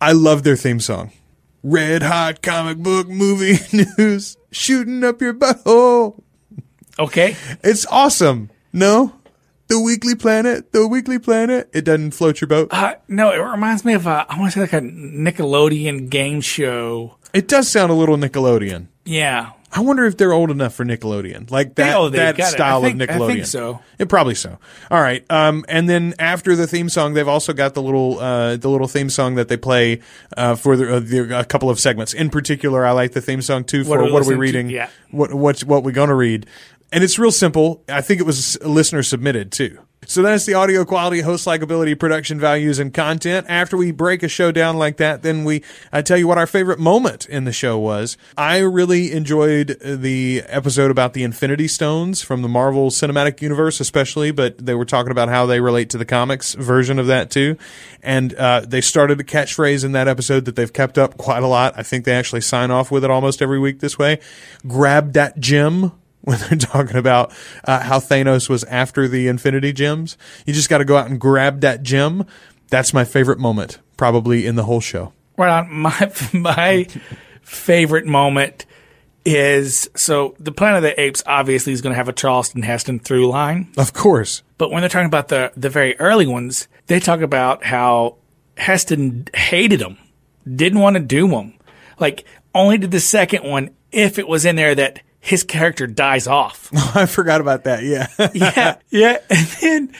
I 0.00 0.12
love 0.12 0.44
their 0.44 0.56
theme 0.56 0.78
song. 0.80 1.10
Red 1.62 2.02
hot 2.02 2.42
comic 2.42 2.78
book 2.78 3.08
movie 3.08 3.58
news 3.98 4.36
shooting 4.52 5.02
up 5.04 5.20
your 5.20 5.34
butthole. 5.34 6.22
Okay, 6.98 7.36
It's 7.62 7.86
awesome. 7.86 8.50
No, 8.72 9.14
the 9.68 9.80
Weekly 9.80 10.14
Planet, 10.14 10.72
the 10.72 10.86
Weekly 10.86 11.18
Planet. 11.18 11.70
It 11.72 11.84
doesn't 11.84 12.10
float 12.12 12.40
your 12.40 12.48
boat. 12.48 12.68
uh, 12.72 12.94
no, 13.08 13.30
it 13.30 13.38
reminds 13.38 13.84
me 13.84 13.94
of 13.94 14.06
a, 14.06 14.26
I 14.28 14.38
want 14.38 14.52
to 14.52 14.58
say 14.58 14.60
like 14.60 14.72
a 14.72 14.80
Nickelodeon 14.86 16.08
game 16.10 16.40
show. 16.40 17.16
It 17.32 17.48
does 17.48 17.68
sound 17.68 17.90
a 17.90 17.94
little 17.94 18.16
Nickelodeon. 18.16 18.88
Yeah, 19.04 19.50
I 19.72 19.80
wonder 19.80 20.04
if 20.04 20.16
they're 20.16 20.32
old 20.32 20.50
enough 20.50 20.74
for 20.74 20.84
Nickelodeon, 20.84 21.50
like 21.50 21.76
that 21.76 21.96
oh, 21.96 22.08
that. 22.10 22.38
I 22.38 22.44
style 22.50 22.82
think- 22.82 23.00
of 23.00 23.08
I 23.08 23.12
Nickelodeon. 23.14 23.26
think 23.34 23.46
so. 23.46 23.80
It 23.98 24.08
probably 24.08 24.34
so. 24.34 24.58
All 24.90 25.00
right. 25.00 25.24
Um, 25.30 25.64
and 25.68 25.88
then 25.88 26.14
after 26.18 26.54
the 26.54 26.66
theme 26.66 26.88
song, 26.88 27.14
they've 27.14 27.26
also 27.28 27.52
got 27.52 27.74
the 27.74 27.82
little 27.82 28.18
uh, 28.18 28.56
the 28.56 28.68
little 28.68 28.88
theme 28.88 29.08
song 29.10 29.36
that 29.36 29.48
they 29.48 29.56
play 29.56 30.00
uh, 30.36 30.54
for 30.54 30.76
the, 30.76 30.96
uh, 30.96 31.00
the, 31.00 31.38
a 31.40 31.44
couple 31.44 31.70
of 31.70 31.80
segments. 31.80 32.12
In 32.12 32.30
particular, 32.30 32.84
I 32.84 32.90
like 32.92 33.12
the 33.12 33.20
theme 33.20 33.42
song 33.42 33.64
too 33.64 33.84
for 33.84 33.90
What 33.90 34.00
are 34.00 34.04
we 34.04 34.12
what 34.12 34.22
are 34.22 34.28
we 34.28 34.36
listening 34.36 34.36
to? 34.36 34.40
reading? 34.40 34.70
Yeah. 34.70 34.90
What 35.10 35.32
what's 35.34 35.64
what 35.64 35.82
we 35.84 35.92
gonna 35.92 36.14
read? 36.14 36.46
And 36.92 37.02
it's 37.04 37.18
real 37.18 37.30
simple. 37.32 37.82
I 37.88 38.00
think 38.00 38.20
it 38.20 38.24
was 38.24 38.56
a 38.56 38.68
listener 38.68 39.02
submitted 39.02 39.52
too. 39.52 39.78
So 40.06 40.22
that's 40.22 40.46
the 40.46 40.54
audio 40.54 40.84
quality, 40.86 41.20
host 41.20 41.46
likability, 41.46 41.96
production 41.96 42.40
values, 42.40 42.78
and 42.78 42.92
content. 42.92 43.46
After 43.50 43.76
we 43.76 43.92
break 43.92 44.22
a 44.22 44.28
show 44.28 44.50
down 44.50 44.78
like 44.78 44.96
that, 44.96 45.22
then 45.22 45.44
we 45.44 45.62
I 45.92 46.00
tell 46.00 46.16
you 46.16 46.26
what 46.26 46.38
our 46.38 46.46
favorite 46.46 46.78
moment 46.78 47.26
in 47.26 47.44
the 47.44 47.52
show 47.52 47.78
was. 47.78 48.16
I 48.36 48.58
really 48.58 49.12
enjoyed 49.12 49.78
the 49.80 50.42
episode 50.46 50.90
about 50.90 51.12
the 51.12 51.22
Infinity 51.22 51.68
Stones 51.68 52.22
from 52.22 52.40
the 52.40 52.48
Marvel 52.48 52.90
Cinematic 52.90 53.42
Universe, 53.42 53.78
especially, 53.78 54.30
but 54.30 54.58
they 54.58 54.74
were 54.74 54.86
talking 54.86 55.12
about 55.12 55.28
how 55.28 55.44
they 55.44 55.60
relate 55.60 55.90
to 55.90 55.98
the 55.98 56.06
comics 56.06 56.54
version 56.54 56.98
of 56.98 57.06
that 57.06 57.30
too. 57.30 57.58
And 58.02 58.32
uh, 58.34 58.60
they 58.66 58.80
started 58.80 59.20
a 59.20 59.24
catchphrase 59.24 59.84
in 59.84 59.92
that 59.92 60.08
episode 60.08 60.46
that 60.46 60.56
they've 60.56 60.72
kept 60.72 60.96
up 60.96 61.18
quite 61.18 61.42
a 61.42 61.46
lot. 61.46 61.74
I 61.76 61.82
think 61.82 62.06
they 62.06 62.14
actually 62.14 62.40
sign 62.40 62.70
off 62.70 62.90
with 62.90 63.04
it 63.04 63.10
almost 63.10 63.42
every 63.42 63.58
week 63.58 63.80
this 63.80 63.98
way. 63.98 64.18
Grab 64.66 65.12
that 65.12 65.38
gem 65.38 65.92
when 66.24 66.38
they're 66.48 66.58
talking 66.58 66.96
about 66.96 67.32
uh, 67.64 67.80
how 67.80 67.98
Thanos 67.98 68.48
was 68.48 68.64
after 68.64 69.08
the 69.08 69.28
Infinity 69.28 69.72
Gems. 69.72 70.16
You 70.46 70.52
just 70.54 70.68
got 70.68 70.78
to 70.78 70.84
go 70.84 70.96
out 70.96 71.08
and 71.08 71.20
grab 71.20 71.60
that 71.60 71.82
gem. 71.82 72.26
That's 72.68 72.92
my 72.94 73.04
favorite 73.04 73.38
moment, 73.38 73.78
probably 73.96 74.46
in 74.46 74.54
the 74.56 74.64
whole 74.64 74.80
show. 74.80 75.12
Right 75.36 75.50
on. 75.50 75.72
My 75.72 76.12
my 76.32 76.86
favorite 77.42 78.06
moment 78.06 78.66
is 79.24 79.88
so 79.94 80.34
the 80.38 80.52
Planet 80.52 80.78
of 80.78 80.82
the 80.82 81.00
Apes 81.00 81.22
obviously 81.26 81.72
is 81.72 81.80
going 81.82 81.92
to 81.92 81.96
have 81.96 82.08
a 82.08 82.12
Charleston 82.12 82.62
Heston 82.62 82.98
through 82.98 83.28
line, 83.28 83.68
Of 83.76 83.92
course. 83.92 84.42
but 84.58 84.70
when 84.70 84.80
they're 84.82 84.88
talking 84.88 85.06
about 85.06 85.28
the 85.28 85.52
the 85.56 85.68
very 85.70 85.98
early 85.98 86.26
ones, 86.26 86.68
they 86.86 87.00
talk 87.00 87.20
about 87.20 87.64
how 87.64 88.16
Heston 88.56 89.28
hated 89.34 89.80
them, 89.80 89.98
didn't 90.46 90.80
want 90.80 90.94
to 90.96 91.00
do 91.02 91.28
them, 91.28 91.54
like 91.98 92.24
only 92.54 92.78
did 92.78 92.90
the 92.90 93.00
second 93.00 93.44
one 93.48 93.70
if 93.92 94.18
it 94.18 94.26
was 94.28 94.44
in 94.44 94.56
there 94.56 94.74
that 94.74 95.00
his 95.20 95.44
character 95.44 95.86
dies 95.86 96.26
off. 96.26 96.70
I 96.96 97.06
forgot 97.06 97.40
about 97.40 97.64
that. 97.64 97.84
Yeah. 97.84 98.08
yeah, 98.34 98.76
yeah. 98.90 99.18
And 99.28 99.46
then 99.60 99.94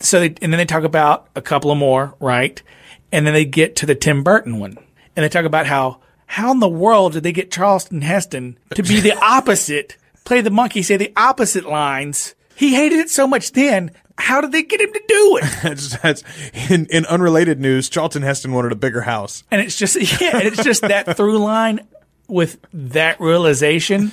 so 0.00 0.20
they 0.20 0.34
and 0.42 0.52
then 0.52 0.58
they 0.58 0.64
talk 0.66 0.84
about 0.84 1.28
a 1.34 1.42
couple 1.42 1.70
of 1.70 1.78
more, 1.78 2.14
right? 2.20 2.62
And 3.10 3.26
then 3.26 3.34
they 3.34 3.44
get 3.44 3.76
to 3.76 3.86
the 3.86 3.94
Tim 3.94 4.22
Burton 4.22 4.58
one, 4.58 4.76
and 5.16 5.24
they 5.24 5.28
talk 5.28 5.44
about 5.44 5.66
how 5.66 6.00
how 6.26 6.52
in 6.52 6.60
the 6.60 6.68
world 6.68 7.14
did 7.14 7.22
they 7.22 7.32
get 7.32 7.50
Charleston 7.50 8.02
Heston 8.02 8.58
to 8.74 8.82
be 8.82 9.00
the 9.00 9.16
opposite, 9.22 9.96
play 10.24 10.40
the 10.40 10.50
monkey, 10.50 10.82
say 10.82 10.96
the 10.96 11.12
opposite 11.16 11.64
lines? 11.64 12.34
He 12.54 12.74
hated 12.74 12.98
it 12.98 13.10
so 13.10 13.26
much 13.26 13.52
then. 13.52 13.92
How 14.18 14.40
did 14.40 14.50
they 14.50 14.62
get 14.62 14.80
him 14.80 14.92
to 14.92 15.02
do 15.06 15.36
it? 15.36 15.44
that's, 15.62 15.98
that's 15.98 16.22
in, 16.70 16.86
in 16.86 17.04
unrelated 17.04 17.60
news. 17.60 17.90
Charlton 17.90 18.22
Heston 18.22 18.52
wanted 18.52 18.72
a 18.72 18.76
bigger 18.76 19.02
house. 19.02 19.44
And 19.50 19.60
it's 19.60 19.76
just 19.76 19.94
yeah, 20.20 20.38
and 20.38 20.48
it's 20.48 20.64
just 20.64 20.80
that 20.80 21.16
through 21.16 21.38
line 21.38 21.86
with 22.26 22.58
that 22.72 23.20
realization 23.20 24.10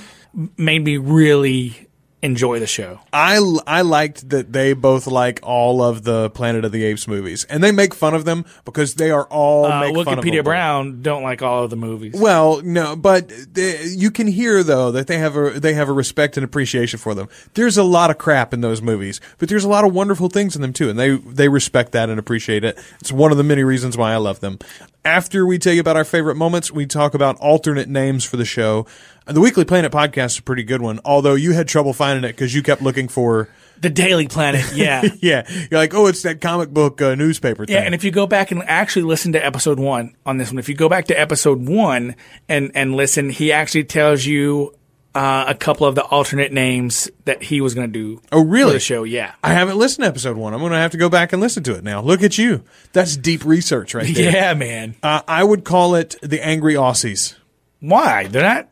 made 0.56 0.84
me 0.84 0.96
really 0.96 1.88
enjoy 2.22 2.58
the 2.58 2.66
show. 2.66 2.98
I, 3.12 3.36
I 3.66 3.82
liked 3.82 4.30
that 4.30 4.50
they 4.50 4.72
both 4.72 5.06
like 5.06 5.40
all 5.42 5.82
of 5.82 6.04
the 6.04 6.30
Planet 6.30 6.64
of 6.64 6.72
the 6.72 6.82
Apes 6.84 7.06
movies, 7.06 7.44
and 7.50 7.62
they 7.62 7.70
make 7.70 7.92
fun 7.94 8.14
of 8.14 8.24
them 8.24 8.46
because 8.64 8.94
they 8.94 9.10
are 9.10 9.24
all 9.24 9.66
Uh, 9.66 9.80
make 9.80 9.94
fun 10.06 10.18
of 10.18 10.24
Wikipedia. 10.24 10.42
Brown 10.42 11.02
don't 11.02 11.22
like 11.22 11.42
all 11.42 11.64
of 11.64 11.70
the 11.70 11.76
movies. 11.76 12.14
Well, 12.16 12.62
no, 12.62 12.96
but 12.96 13.30
they, 13.52 13.84
you 13.84 14.10
can 14.10 14.26
hear 14.26 14.62
though 14.62 14.90
that 14.92 15.06
they 15.06 15.18
have 15.18 15.36
a 15.36 15.60
they 15.60 15.74
have 15.74 15.90
a 15.90 15.92
respect 15.92 16.38
and 16.38 16.44
appreciation 16.44 16.98
for 16.98 17.14
them. 17.14 17.28
There's 17.52 17.76
a 17.76 17.84
lot 17.84 18.10
of 18.10 18.16
crap 18.16 18.54
in 18.54 18.62
those 18.62 18.80
movies, 18.80 19.20
but 19.36 19.50
there's 19.50 19.64
a 19.64 19.68
lot 19.68 19.84
of 19.84 19.92
wonderful 19.92 20.30
things 20.30 20.56
in 20.56 20.62
them 20.62 20.72
too, 20.72 20.88
and 20.88 20.98
they 20.98 21.16
they 21.16 21.50
respect 21.50 21.92
that 21.92 22.08
and 22.08 22.18
appreciate 22.18 22.64
it. 22.64 22.78
It's 23.00 23.12
one 23.12 23.32
of 23.32 23.36
the 23.36 23.44
many 23.44 23.64
reasons 23.64 23.98
why 23.98 24.14
I 24.14 24.16
love 24.16 24.40
them. 24.40 24.58
After 25.04 25.44
we 25.44 25.58
tell 25.58 25.74
you 25.74 25.80
about 25.82 25.98
our 25.98 26.04
favorite 26.04 26.36
moments, 26.36 26.72
we 26.72 26.86
talk 26.86 27.12
about 27.12 27.36
alternate 27.36 27.90
names 27.90 28.24
for 28.24 28.38
the 28.38 28.46
show. 28.46 28.86
The 29.26 29.40
Weekly 29.40 29.64
Planet 29.64 29.90
podcast 29.90 30.26
is 30.26 30.38
a 30.38 30.42
pretty 30.42 30.64
good 30.64 30.82
one, 30.82 31.00
although 31.02 31.34
you 31.34 31.52
had 31.52 31.66
trouble 31.66 31.94
finding 31.94 32.24
it 32.28 32.34
because 32.34 32.54
you 32.54 32.62
kept 32.62 32.82
looking 32.82 33.08
for. 33.08 33.48
The 33.80 33.88
Daily 33.88 34.28
Planet, 34.28 34.64
yeah. 34.74 35.02
Yeah, 35.20 35.50
you're 35.70 35.80
like, 35.80 35.94
oh, 35.94 36.06
it's 36.06 36.22
that 36.22 36.42
comic 36.42 36.68
book 36.70 37.00
uh, 37.00 37.14
newspaper 37.14 37.64
thing. 37.64 37.74
Yeah, 37.74 37.82
and 37.82 37.94
if 37.94 38.04
you 38.04 38.10
go 38.10 38.26
back 38.26 38.50
and 38.50 38.62
actually 38.64 39.02
listen 39.02 39.32
to 39.32 39.44
episode 39.44 39.80
one 39.80 40.14
on 40.26 40.36
this 40.36 40.50
one, 40.50 40.58
if 40.58 40.68
you 40.68 40.74
go 40.74 40.90
back 40.90 41.06
to 41.06 41.18
episode 41.18 41.66
one 41.66 42.16
and 42.50 42.70
and 42.74 42.94
listen, 42.96 43.30
he 43.30 43.50
actually 43.50 43.84
tells 43.84 44.26
you 44.26 44.74
uh, 45.14 45.46
a 45.48 45.54
couple 45.54 45.86
of 45.86 45.94
the 45.94 46.04
alternate 46.04 46.52
names 46.52 47.10
that 47.24 47.42
he 47.42 47.62
was 47.62 47.74
going 47.74 47.90
to 47.90 47.92
do. 47.92 48.20
Oh, 48.30 48.44
really? 48.44 48.72
For 48.72 48.74
the 48.74 48.80
show, 48.80 49.04
yeah. 49.04 49.34
I 49.42 49.54
haven't 49.54 49.78
listened 49.78 50.04
to 50.04 50.08
episode 50.08 50.36
one. 50.36 50.52
I'm 50.52 50.60
going 50.60 50.72
to 50.72 50.78
have 50.78 50.90
to 50.92 50.98
go 50.98 51.08
back 51.08 51.32
and 51.32 51.40
listen 51.40 51.62
to 51.64 51.74
it 51.74 51.82
now. 51.84 52.02
Look 52.02 52.22
at 52.22 52.36
you. 52.36 52.62
That's 52.92 53.16
deep 53.16 53.44
research 53.44 53.94
right 53.94 54.14
there. 54.14 54.32
Yeah, 54.34 54.54
man. 54.54 54.96
Uh, 55.02 55.22
I 55.26 55.44
would 55.44 55.64
call 55.64 55.94
it 55.94 56.16
the 56.20 56.44
Angry 56.44 56.74
Aussies. 56.74 57.36
Why? 57.80 58.26
They're 58.26 58.42
not. 58.42 58.68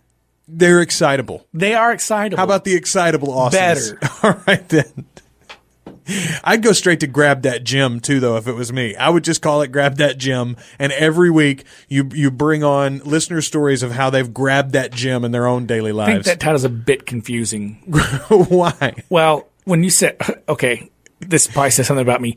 They're 0.48 0.80
excitable. 0.80 1.46
They 1.54 1.74
are 1.74 1.92
excitable. 1.92 2.36
How 2.38 2.44
about 2.44 2.64
the 2.64 2.74
excitable 2.74 3.28
Aussies? 3.28 3.52
Better. 3.52 3.98
All 4.22 4.42
right 4.46 4.68
then. 4.68 5.06
I'd 6.42 6.62
go 6.62 6.72
straight 6.72 7.00
to 7.00 7.06
grab 7.06 7.42
that 7.42 7.62
gem 7.62 8.00
too, 8.00 8.18
though. 8.18 8.36
If 8.36 8.48
it 8.48 8.54
was 8.54 8.72
me, 8.72 8.96
I 8.96 9.08
would 9.08 9.22
just 9.22 9.40
call 9.40 9.62
it 9.62 9.68
grab 9.68 9.96
that 9.98 10.18
gem. 10.18 10.56
And 10.78 10.90
every 10.92 11.30
week 11.30 11.64
you 11.88 12.08
you 12.12 12.30
bring 12.30 12.64
on 12.64 12.98
listener 12.98 13.40
stories 13.40 13.82
of 13.84 13.92
how 13.92 14.10
they've 14.10 14.32
grabbed 14.34 14.72
that 14.72 14.92
gem 14.92 15.24
in 15.24 15.30
their 15.30 15.46
own 15.46 15.64
daily 15.66 15.92
I 15.92 16.06
think 16.06 16.16
lives. 16.16 16.26
that 16.26 16.40
title's 16.40 16.64
a 16.64 16.68
bit 16.68 17.06
confusing. 17.06 17.74
Why? 18.28 18.94
Well, 19.10 19.48
when 19.64 19.84
you 19.84 19.90
said, 19.90 20.16
okay, 20.48 20.90
this 21.20 21.46
probably 21.46 21.70
says 21.70 21.86
something 21.86 22.02
about 22.02 22.20
me. 22.20 22.36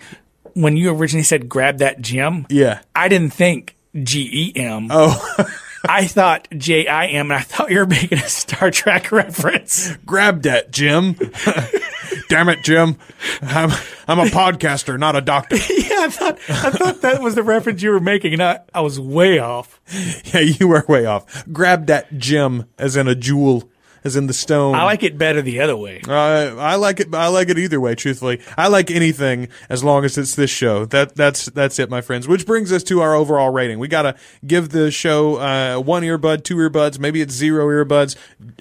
When 0.54 0.78
you 0.78 0.96
originally 0.96 1.24
said 1.24 1.50
grab 1.50 1.80
that 1.80 2.00
gem, 2.02 2.46
Yeah. 2.50 2.82
I 2.96 3.08
didn't 3.08 3.32
think 3.34 3.76
G 4.04 4.30
E 4.56 4.60
M. 4.60 4.90
Oh, 4.92 5.50
I 5.90 6.06
thought 6.08 6.48
J 6.58 6.88
I 6.88 7.08
M, 7.08 7.32
and 7.32 7.40
I 7.40 7.42
thought 7.42 7.72
you 7.72 7.80
were 7.80 7.86
making 7.86 8.18
a 8.20 8.28
Star 8.30 8.72
Trek 8.72 9.12
reference. 9.12 9.96
grab 10.06 10.44
that 10.44 10.72
Jim. 10.72 11.14
Damn 12.30 12.50
it, 12.50 12.64
Jim. 12.64 12.98
I'm 13.42 13.72
I'm 14.08 14.20
a 14.20 14.26
podcaster, 14.26 14.98
not 15.00 15.16
a 15.16 15.22
doctor. 15.22 15.56
yeah, 15.70 16.02
I 16.02 16.10
thought 16.10 16.40
I 16.50 16.70
thought 16.72 17.02
that 17.02 17.22
was 17.22 17.36
the 17.36 17.44
reference 17.44 17.82
you 17.82 17.92
were 17.92 18.00
making, 18.00 18.34
and 18.34 18.44
I, 18.44 18.60
I 18.74 18.82
was 18.82 19.00
way 19.00 19.40
off. 19.40 19.80
Yeah, 20.26 20.40
you 20.42 20.68
were 20.68 20.84
way 20.88 21.06
off. 21.06 21.46
Grab 21.52 21.88
that 21.88 22.18
Jim, 22.18 22.66
as 22.78 22.96
in 22.96 23.08
a 23.08 23.16
jewel, 23.16 23.70
as 24.06 24.16
in 24.16 24.28
the 24.28 24.34
stone. 24.34 24.76
I 24.76 24.84
like 24.84 25.04
it 25.04 25.18
better 25.18 25.42
the 25.42 25.60
other 25.60 25.76
way. 25.76 26.00
Uh, 26.08 26.56
I 26.56 26.76
like 26.76 27.00
it. 27.00 27.14
I 27.14 27.28
like 27.28 27.50
it 27.50 27.58
either 27.58 27.82
way. 27.82 27.96
Truthfully, 27.96 28.40
I 28.58 28.68
like 28.68 28.92
anything 28.92 29.50
as 29.68 29.84
long 29.84 30.06
as 30.06 30.18
it's 30.18 30.36
this 30.36 30.52
show. 30.52 30.86
That 30.86 31.16
that's 31.16 31.48
that's 31.48 31.80
it, 31.80 31.90
my 31.90 32.02
friends. 32.02 32.28
Which 32.28 32.46
brings 32.46 32.72
us 32.72 32.84
to 32.84 33.02
our 33.02 33.16
overall 33.16 33.50
rating. 33.50 33.80
We 33.80 33.88
gotta 33.88 34.16
give 34.46 34.70
the 34.70 34.92
show 34.92 35.38
uh, 35.38 35.80
one 35.80 36.04
earbud, 36.04 36.44
two 36.44 36.56
earbuds, 36.56 37.00
maybe 37.00 37.20
it's 37.22 37.34
zero 37.34 37.66
earbuds. 37.68 38.16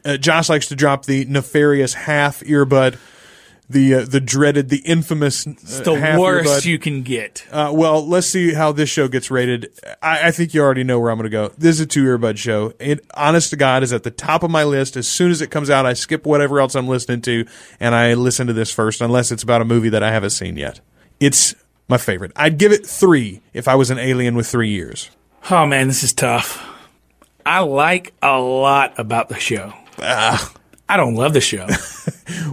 Uh, 0.05 0.17
Josh 0.17 0.49
likes 0.49 0.67
to 0.69 0.75
drop 0.75 1.05
the 1.05 1.27
nefarious 1.27 1.95
half 1.95 2.41
earbud, 2.41 2.97
the 3.69 3.95
uh, 3.95 4.05
the 4.05 4.21
dreaded, 4.21 4.69
the 4.69 4.79
infamous. 4.79 5.47
Uh, 5.47 5.51
It's 5.53 5.81
the 5.81 6.17
worst 6.19 6.65
you 6.67 6.79
can 6.79 7.03
get. 7.03 7.45
Uh, 7.51 7.73
well, 7.75 8.07
let's 8.07 8.27
see 8.27 8.53
how 8.55 8.73
this 8.73 8.89
show 8.91 9.09
gets 9.09 9.31
rated. 9.31 9.71
I, 10.03 10.29
I 10.29 10.31
think 10.31 10.55
you 10.55 10.61
already 10.63 10.85
know 10.85 11.01
where 11.01 11.11
I'm 11.11 11.17
going 11.19 11.31
to 11.31 11.31
go. 11.31 11.49
This 11.57 11.77
is 11.77 11.81
a 11.81 11.87
two 11.87 12.05
earbud 12.05 12.37
show. 12.37 12.75
It, 12.79 13.05
honest 13.15 13.51
to 13.51 13.57
God, 13.57 13.83
is 13.83 13.93
at 13.93 14.03
the 14.03 14.11
top 14.11 14.43
of 14.43 14.51
my 14.51 14.65
list. 14.65 14.97
As 14.97 15.09
soon 15.09 15.31
as 15.31 15.41
it 15.41 15.51
comes 15.51 15.71
out, 15.71 15.87
I 15.87 15.95
skip 15.95 16.27
whatever 16.27 16.61
else 16.61 16.75
I'm 16.75 16.89
listening 16.89 17.23
to, 17.23 17.47
and 17.81 17.95
I 17.95 18.15
listen 18.15 18.47
to 18.49 18.53
this 18.53 18.71
first, 18.71 19.01
unless 19.01 19.31
it's 19.33 19.43
about 19.43 19.63
a 19.63 19.65
movie 19.65 19.89
that 19.89 20.03
I 20.03 20.11
haven't 20.13 20.31
seen 20.31 20.57
yet. 20.57 20.81
It's 21.21 21.55
my 21.89 21.97
favorite. 21.99 22.33
I'd 22.37 22.59
give 22.59 22.73
it 22.73 22.87
three 22.87 23.41
if 23.53 23.69
I 23.69 23.75
was 23.75 23.91
an 23.91 23.99
alien 23.99 24.35
with 24.35 24.47
three 24.47 24.71
years. 24.71 25.11
Oh 25.51 25.67
man, 25.67 25.89
this 25.89 26.03
is 26.03 26.13
tough. 26.13 26.63
I 27.47 27.61
like 27.61 28.15
a 28.23 28.39
lot 28.39 28.99
about 28.99 29.29
the 29.29 29.39
show. 29.39 29.75
I 30.89 30.97
don't 30.97 31.15
love 31.15 31.33
the 31.33 31.41
show. 31.41 31.67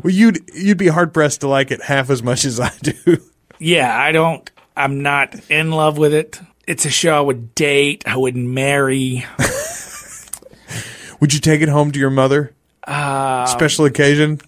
Well, 0.04 0.12
you'd 0.14 0.50
you'd 0.54 0.78
be 0.78 0.88
hard 0.88 1.14
pressed 1.14 1.42
to 1.42 1.48
like 1.48 1.72
it 1.72 1.82
half 1.82 2.10
as 2.10 2.22
much 2.22 2.44
as 2.44 2.60
I 2.60 2.72
do. 2.82 3.18
yeah, 3.60 3.98
I 3.98 4.12
don't. 4.12 4.50
I'm 4.76 5.02
not 5.02 5.34
in 5.50 5.72
love 5.72 5.98
with 5.98 6.14
it. 6.14 6.42
It's 6.68 6.86
a 6.86 6.90
show 6.90 7.16
I 7.18 7.22
would 7.22 7.56
date. 7.56 8.04
I 8.06 8.18
would 8.18 8.36
marry. 8.36 9.26
Would 11.22 11.34
you 11.34 11.40
take 11.40 11.62
it 11.62 11.70
home 11.70 11.92
to 11.92 12.00
your 12.00 12.10
mother? 12.10 12.54
Uh, 12.86 13.46
Special 13.46 13.86
occasion. 13.86 14.42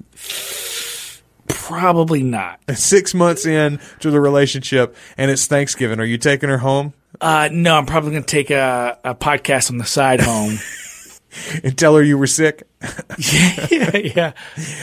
Probably 1.48 2.24
not. 2.24 2.60
Six 2.76 3.14
months 3.14 3.46
in 3.46 3.80
to 4.00 4.10
the 4.12 4.20
relationship, 4.20 4.96
and 5.18 5.30
it's 5.30 5.46
Thanksgiving. 5.46 6.00
Are 6.00 6.06
you 6.06 6.18
taking 6.18 6.50
her 6.50 6.58
home? 6.58 6.94
Uh, 7.22 7.48
no, 7.52 7.76
I'm 7.78 7.86
probably 7.86 8.12
going 8.12 8.24
to 8.24 8.28
take 8.30 8.50
a, 8.50 8.98
a 9.04 9.14
podcast 9.16 9.70
on 9.70 9.78
the 9.78 9.86
side 9.86 10.20
home. 10.20 10.58
and 11.64 11.78
tell 11.78 11.96
her 11.96 12.04
you 12.04 12.18
were 12.18 12.28
sick. 12.28 12.64
yeah, 13.18 13.98
yeah. 13.98 14.34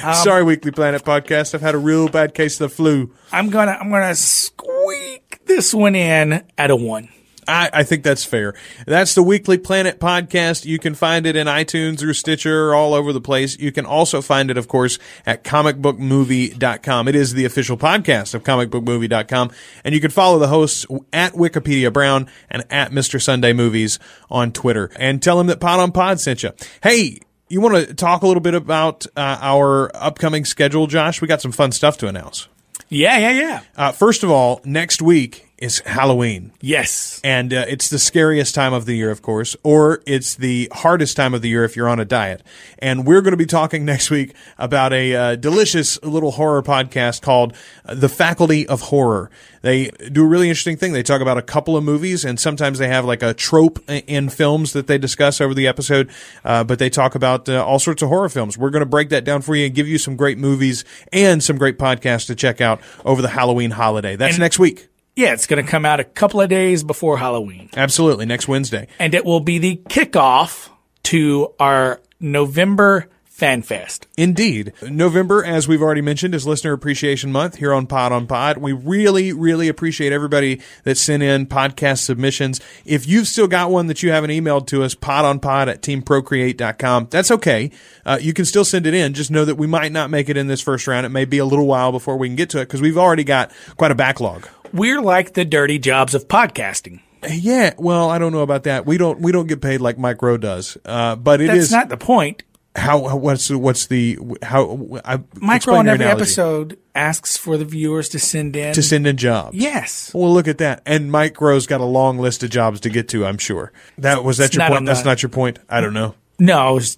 Um, 0.03 0.15
Sorry, 0.25 0.43
Weekly 0.43 0.71
Planet 0.71 1.05
podcast. 1.05 1.55
I've 1.55 1.61
had 1.61 1.75
a 1.75 1.79
real 1.79 2.09
bad 2.09 2.35
case 2.35 2.61
of 2.61 2.71
the 2.71 2.75
flu. 2.75 3.13
I'm 3.33 3.51
gonna 3.51 3.73
I'm 3.73 3.91
gonna 3.91 4.15
squeak 4.15 5.45
this 5.47 5.75
one 5.75 5.95
in 5.95 6.45
at 6.57 6.71
a 6.71 6.77
one. 6.77 7.09
I, 7.51 7.71
I 7.73 7.83
think 7.83 8.05
that's 8.05 8.25
fair. 8.25 8.55
That's 8.87 9.15
the 9.15 9.23
Weekly 9.23 9.59
Planet 9.59 9.99
podcast. 9.99 10.65
You 10.65 10.79
can 10.79 10.95
find 10.95 11.27
it 11.27 11.37
in 11.37 11.47
iTunes 11.47 12.03
or 12.03 12.15
Stitcher 12.15 12.69
or 12.69 12.75
all 12.75 12.95
over 12.95 13.13
the 13.13 13.21
place. 13.21 13.59
You 13.59 13.73
can 13.73 13.85
also 13.85 14.23
find 14.23 14.51
it, 14.51 14.57
of 14.57 14.69
course, 14.69 14.99
at 15.27 15.45
comicbookmovie.com. 15.45 17.09
It 17.09 17.15
is 17.15 17.35
the 17.35 17.45
official 17.45 17.77
podcast 17.77 18.35
of 18.35 18.45
comicbookmovie.com. 18.45 19.51
And 19.85 19.95
you 19.95 20.01
can 20.01 20.11
follow 20.11 20.39
the 20.39 20.49
hosts 20.49 20.87
at 21.13 21.33
Wikipedia 21.33 21.93
Brown 21.93 22.29
and 22.49 22.65
at 22.71 22.93
Mr. 22.93 23.21
Sunday 23.21 23.53
Movies 23.53 23.99
on 24.31 24.53
Twitter. 24.53 24.91
And 24.97 25.23
tell 25.23 25.37
them 25.37 25.49
that 25.49 25.61
Pod 25.61 25.81
on 25.81 25.93
Pod 25.93 26.21
sent 26.21 26.43
you. 26.43 26.53
Hey, 26.83 27.19
you 27.49 27.61
want 27.61 27.89
to 27.89 27.95
talk 27.95 28.23
a 28.23 28.27
little 28.27 28.41
bit 28.41 28.55
about 28.55 29.07
uh, 29.17 29.39
our 29.41 29.95
upcoming 29.95 30.45
schedule, 30.45 30.87
Josh? 30.87 31.21
We 31.21 31.27
got 31.27 31.43
some 31.43 31.53
fun 31.53 31.73
stuff 31.73 31.99
to 31.99 32.07
announce. 32.07 32.49
Yeah, 32.89 33.19
yeah, 33.19 33.31
yeah. 33.31 33.61
Uh, 33.77 33.93
first 33.93 34.23
of 34.23 34.31
all, 34.31 34.61
next 34.65 35.03
week 35.03 35.50
is 35.61 35.81
Halloween. 35.81 36.53
Yes. 36.63 37.21
And 37.23 37.53
uh, 37.53 37.67
it's 37.69 37.91
the 37.91 37.99
scariest 37.99 38.55
time 38.55 38.73
of 38.73 38.87
the 38.87 38.97
year, 38.97 39.11
of 39.11 39.21
course, 39.21 39.55
or 39.63 40.03
it's 40.07 40.35
the 40.35 40.71
hardest 40.73 41.17
time 41.17 41.35
of 41.35 41.43
the 41.43 41.51
year 41.51 41.65
if 41.65 41.77
you're 41.77 41.89
on 41.89 42.01
a 42.01 42.05
diet. 42.07 42.43
And 42.79 43.07
we're 43.07 43.21
going 43.21 43.33
to 43.33 43.37
be 43.37 43.47
talking 43.47 43.85
next 43.85 44.11
week 44.11 44.35
about 44.59 44.93
a 44.95 45.15
uh, 45.15 45.37
delicious 45.37 46.03
little 46.03 46.31
horror 46.33 46.63
podcast 46.63 47.21
called 47.21 47.55
uh, 47.85 47.95
The 47.95 48.09
Faculty 48.09 48.67
of 48.67 48.81
Horror. 48.81 49.31
They 49.63 49.91
do 49.91 50.25
a 50.25 50.27
really 50.27 50.49
interesting 50.49 50.79
thing. 50.79 50.95
They 50.95 51.03
talk 51.03 51.21
about 51.21 51.37
a 51.37 51.43
couple 51.43 51.77
of 51.77 51.85
movies, 51.85 52.25
and 52.25 52.41
sometimes 52.41 52.79
they 52.79 52.89
have 52.89 53.05
like 53.05 53.23
a 53.23 53.35
trope 53.35 53.79
in 53.91 54.31
films 54.31 54.73
that 54.73 54.87
they 54.87 54.97
discuss 54.97 55.39
over 55.43 55.53
the 55.53 55.67
episode. 55.67 56.11
Uh, 56.43 56.65
but 56.65 56.79
they 56.79 56.89
talk 56.89 57.15
about 57.15 57.47
uh, 57.47 57.63
all 57.63 57.79
sorts 57.79 58.01
of 58.01 58.09
horror 58.09 58.31
films. 58.31 58.57
We're 58.57 58.71
going 58.71 58.81
to 58.81 58.87
break 58.87 59.11
that 59.11 59.25
down 59.25 59.43
for 59.43 59.55
you 59.55 59.67
and 59.67 59.75
give 59.75 59.87
you 59.87 59.99
some 59.99 60.17
great 60.17 60.39
movies 60.39 60.85
and 61.13 61.43
some 61.45 61.59
great 61.59 61.79
podcasts 61.79 62.27
to 62.29 62.35
check 62.35 62.63
out 62.63 62.81
over 63.05 63.21
the 63.21 63.29
Halloween 63.29 63.73
holiday. 63.73 64.17
That's 64.17 64.35
And- 64.37 64.41
next 64.41 64.59
week. 64.59 64.89
Yeah, 65.21 65.35
it's 65.35 65.47
going 65.47 65.63
to 65.63 65.71
come 65.71 65.85
out 65.85 66.01
a 66.01 66.05
couple 66.05 66.41
of 66.41 66.49
days 66.49 66.83
before 66.83 67.19
Halloween. 67.19 67.69
Absolutely, 67.77 68.25
next 68.25 68.49
Wednesday. 68.49 68.89
And 68.99 69.15
it 69.15 69.23
will 69.23 69.41
be 69.41 69.59
the 69.59 69.77
kickoff 69.77 70.71
to 71.03 71.53
our 71.61 72.01
November 72.21 73.07
Fan 73.25 73.61
Fest. 73.61 74.07
Indeed. 74.17 74.73
November, 74.81 75.45
as 75.45 75.69
we've 75.69 75.83
already 75.83 76.01
mentioned, 76.01 76.35
is 76.35 76.47
Listener 76.47 76.73
Appreciation 76.73 77.33
Month 77.33 77.57
here 77.57 77.75
on 77.75 77.87
Pod 77.87 78.13
on 78.13 78.27
Pod. 78.27 78.57
We 78.57 78.73
really, 78.73 79.35
really 79.35 79.69
appreciate 79.69 80.11
everybody 80.11 80.63
that 80.85 80.97
sent 80.97 81.23
in 81.23 81.47
podcast 81.47 81.99
submissions. 81.99 82.59
If 82.87 83.07
you've 83.07 83.29
still 83.29 83.47
got 83.47 83.71
one 83.71 83.89
that 83.89 84.03
you 84.03 84.13
haven't 84.13 84.31
emailed 84.31 84.69
to 84.69 84.83
us, 84.85 84.95
podonpod 84.95 85.69
at 85.69 85.83
teamprocreate.com, 85.83 87.09
that's 87.11 87.31
okay. 87.31 87.71
Uh, 88.07 88.19
you 88.19 88.33
can 88.33 88.47
still 88.47 88.65
send 88.65 88.87
it 88.87 88.95
in. 88.95 89.13
Just 89.13 89.31
know 89.31 89.45
that 89.45 89.57
we 89.57 89.67
might 89.67 89.93
not 89.93 90.09
make 90.09 90.31
it 90.31 90.39
in 90.39 90.47
this 90.47 90.63
first 90.63 90.87
round. 90.87 91.05
It 91.05 91.11
may 91.11 91.27
be 91.27 91.37
a 91.37 91.45
little 91.45 91.67
while 91.67 91.93
before 91.93 92.17
we 92.17 92.27
can 92.27 92.37
get 92.37 92.49
to 92.51 92.59
it 92.61 92.65
because 92.65 92.81
we've 92.81 92.97
already 92.97 93.25
got 93.25 93.53
quite 93.77 93.91
a 93.91 93.95
backlog. 93.95 94.49
We're 94.73 95.01
like 95.01 95.35
the 95.35 95.45
dirty 95.45 95.79
jobs 95.79 96.15
of 96.15 96.29
podcasting. 96.29 97.01
Yeah, 97.29 97.75
well, 97.77 98.09
I 98.09 98.19
don't 98.19 98.33
know 98.33 98.41
about 98.41 98.63
that. 98.65 98.87
We 98.87 98.97
don't 98.97 99.21
we 99.21 99.31
don't 99.33 99.47
get 99.47 99.61
paid 99.61 99.81
like 99.81 99.99
Mike 99.99 100.23
Rowe 100.23 100.39
does, 100.39 100.79
uh, 100.85 101.17
but 101.17 101.41
it 101.41 101.49
That's 101.49 101.59
is 101.65 101.71
not 101.73 101.89
the 101.91 101.97
point. 101.99 102.45
how 102.77 103.15
what's 103.17 103.49
the- 103.49 103.59
what's 103.59 103.87
the 103.89 104.19
how 104.43 105.01
I, 105.05 105.19
Mike 105.35 105.67
Rowe 105.67 105.75
on 105.77 105.89
every 105.89 106.05
analogy. 106.05 106.23
episode 106.23 106.79
asks 106.95 107.37
for 107.37 107.59
the 107.59 107.65
viewers 107.67 108.09
to 108.11 108.19
send 108.19 108.57
in. 108.57 108.73
to 108.73 108.83
send 108.83 109.07
in 109.07 109.17
jobs. 109.19 109.55
yes. 109.57 110.11
Well, 110.15 110.33
look 110.33 110.49
at 110.49 110.59
that. 110.59 110.81
And 110.87 111.11
Mike 111.13 111.39
Rowe's 111.41 111.67
got 111.67 111.81
a 111.83 111.85
long 111.85 112.19
list 112.19 112.43
of 112.43 112.49
jobs 112.51 112.81
to 112.81 112.89
get 112.91 113.09
to, 113.11 113.27
I'm 113.27 113.39
sure. 113.39 113.73
That 113.99 114.25
was 114.25 114.39
that 114.39 114.47
It's 114.47 114.57
your 114.57 114.67
point? 114.69 114.87
That's 114.87 115.03
the- 115.03 115.09
not 115.11 115.23
your 115.23 115.31
point. 115.31 115.59
I 115.69 115.81
don't 115.83 115.93
know. 115.95 116.15
No. 116.39 116.59
I 116.59 116.71
was- 116.71 116.97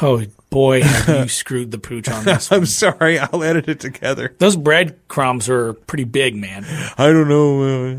oh 0.00 0.22
boy, 0.50 0.82
have 0.82 1.08
you 1.24 1.28
screwed 1.28 1.70
the 1.70 1.78
pooch 1.78 2.08
on 2.08 2.24
this. 2.24 2.50
one. 2.50 2.60
I'm 2.60 2.66
sorry. 2.66 3.18
I'll 3.18 3.42
edit 3.42 3.68
it 3.68 3.80
together. 3.80 4.34
Those 4.38 4.56
breadcrumbs 4.56 5.48
are 5.48 5.72
pretty 5.74 6.04
big, 6.04 6.36
man. 6.36 6.64
I 6.98 7.06
don't 7.12 7.28
know 7.28 7.62
uh, 7.62 7.96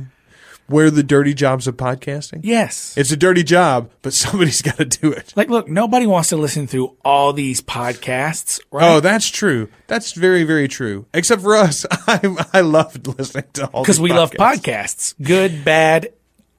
where 0.68 0.90
the 0.92 1.04
dirty 1.04 1.34
jobs 1.34 1.68
of 1.68 1.78
podcasting. 1.78 2.42
Yes. 2.44 2.94
It's 2.98 3.12
a 3.12 3.18
dirty 3.18 3.44
job, 3.44 3.90
but 4.02 4.14
somebody's 4.14 4.62
got 4.70 4.78
to 4.78 4.86
do 4.86 5.12
it. 5.12 5.34
like, 5.36 5.50
look, 5.50 5.68
nobody 5.70 6.06
wants 6.08 6.30
to 6.30 6.38
listen 6.38 6.68
through 6.68 6.96
all 7.06 7.32
these 7.34 7.62
podcasts, 7.62 8.60
right? 8.72 8.84
Oh, 8.96 9.00
that's 9.00 9.30
true. 9.30 9.70
That's 9.88 10.12
very, 10.14 10.44
very 10.44 10.68
true. 10.68 11.06
Except 11.14 11.42
for 11.42 11.56
us, 11.56 11.86
I 12.08 12.36
I 12.54 12.62
loved 12.62 13.08
listening 13.08 13.46
to 13.54 13.68
all 13.68 13.82
podcasts. 13.82 13.84
because 13.86 14.00
we 14.02 14.12
love 14.12 14.32
podcasts. 14.32 15.14
podcasts, 15.14 15.16
good, 15.22 15.64
bad, 15.64 16.10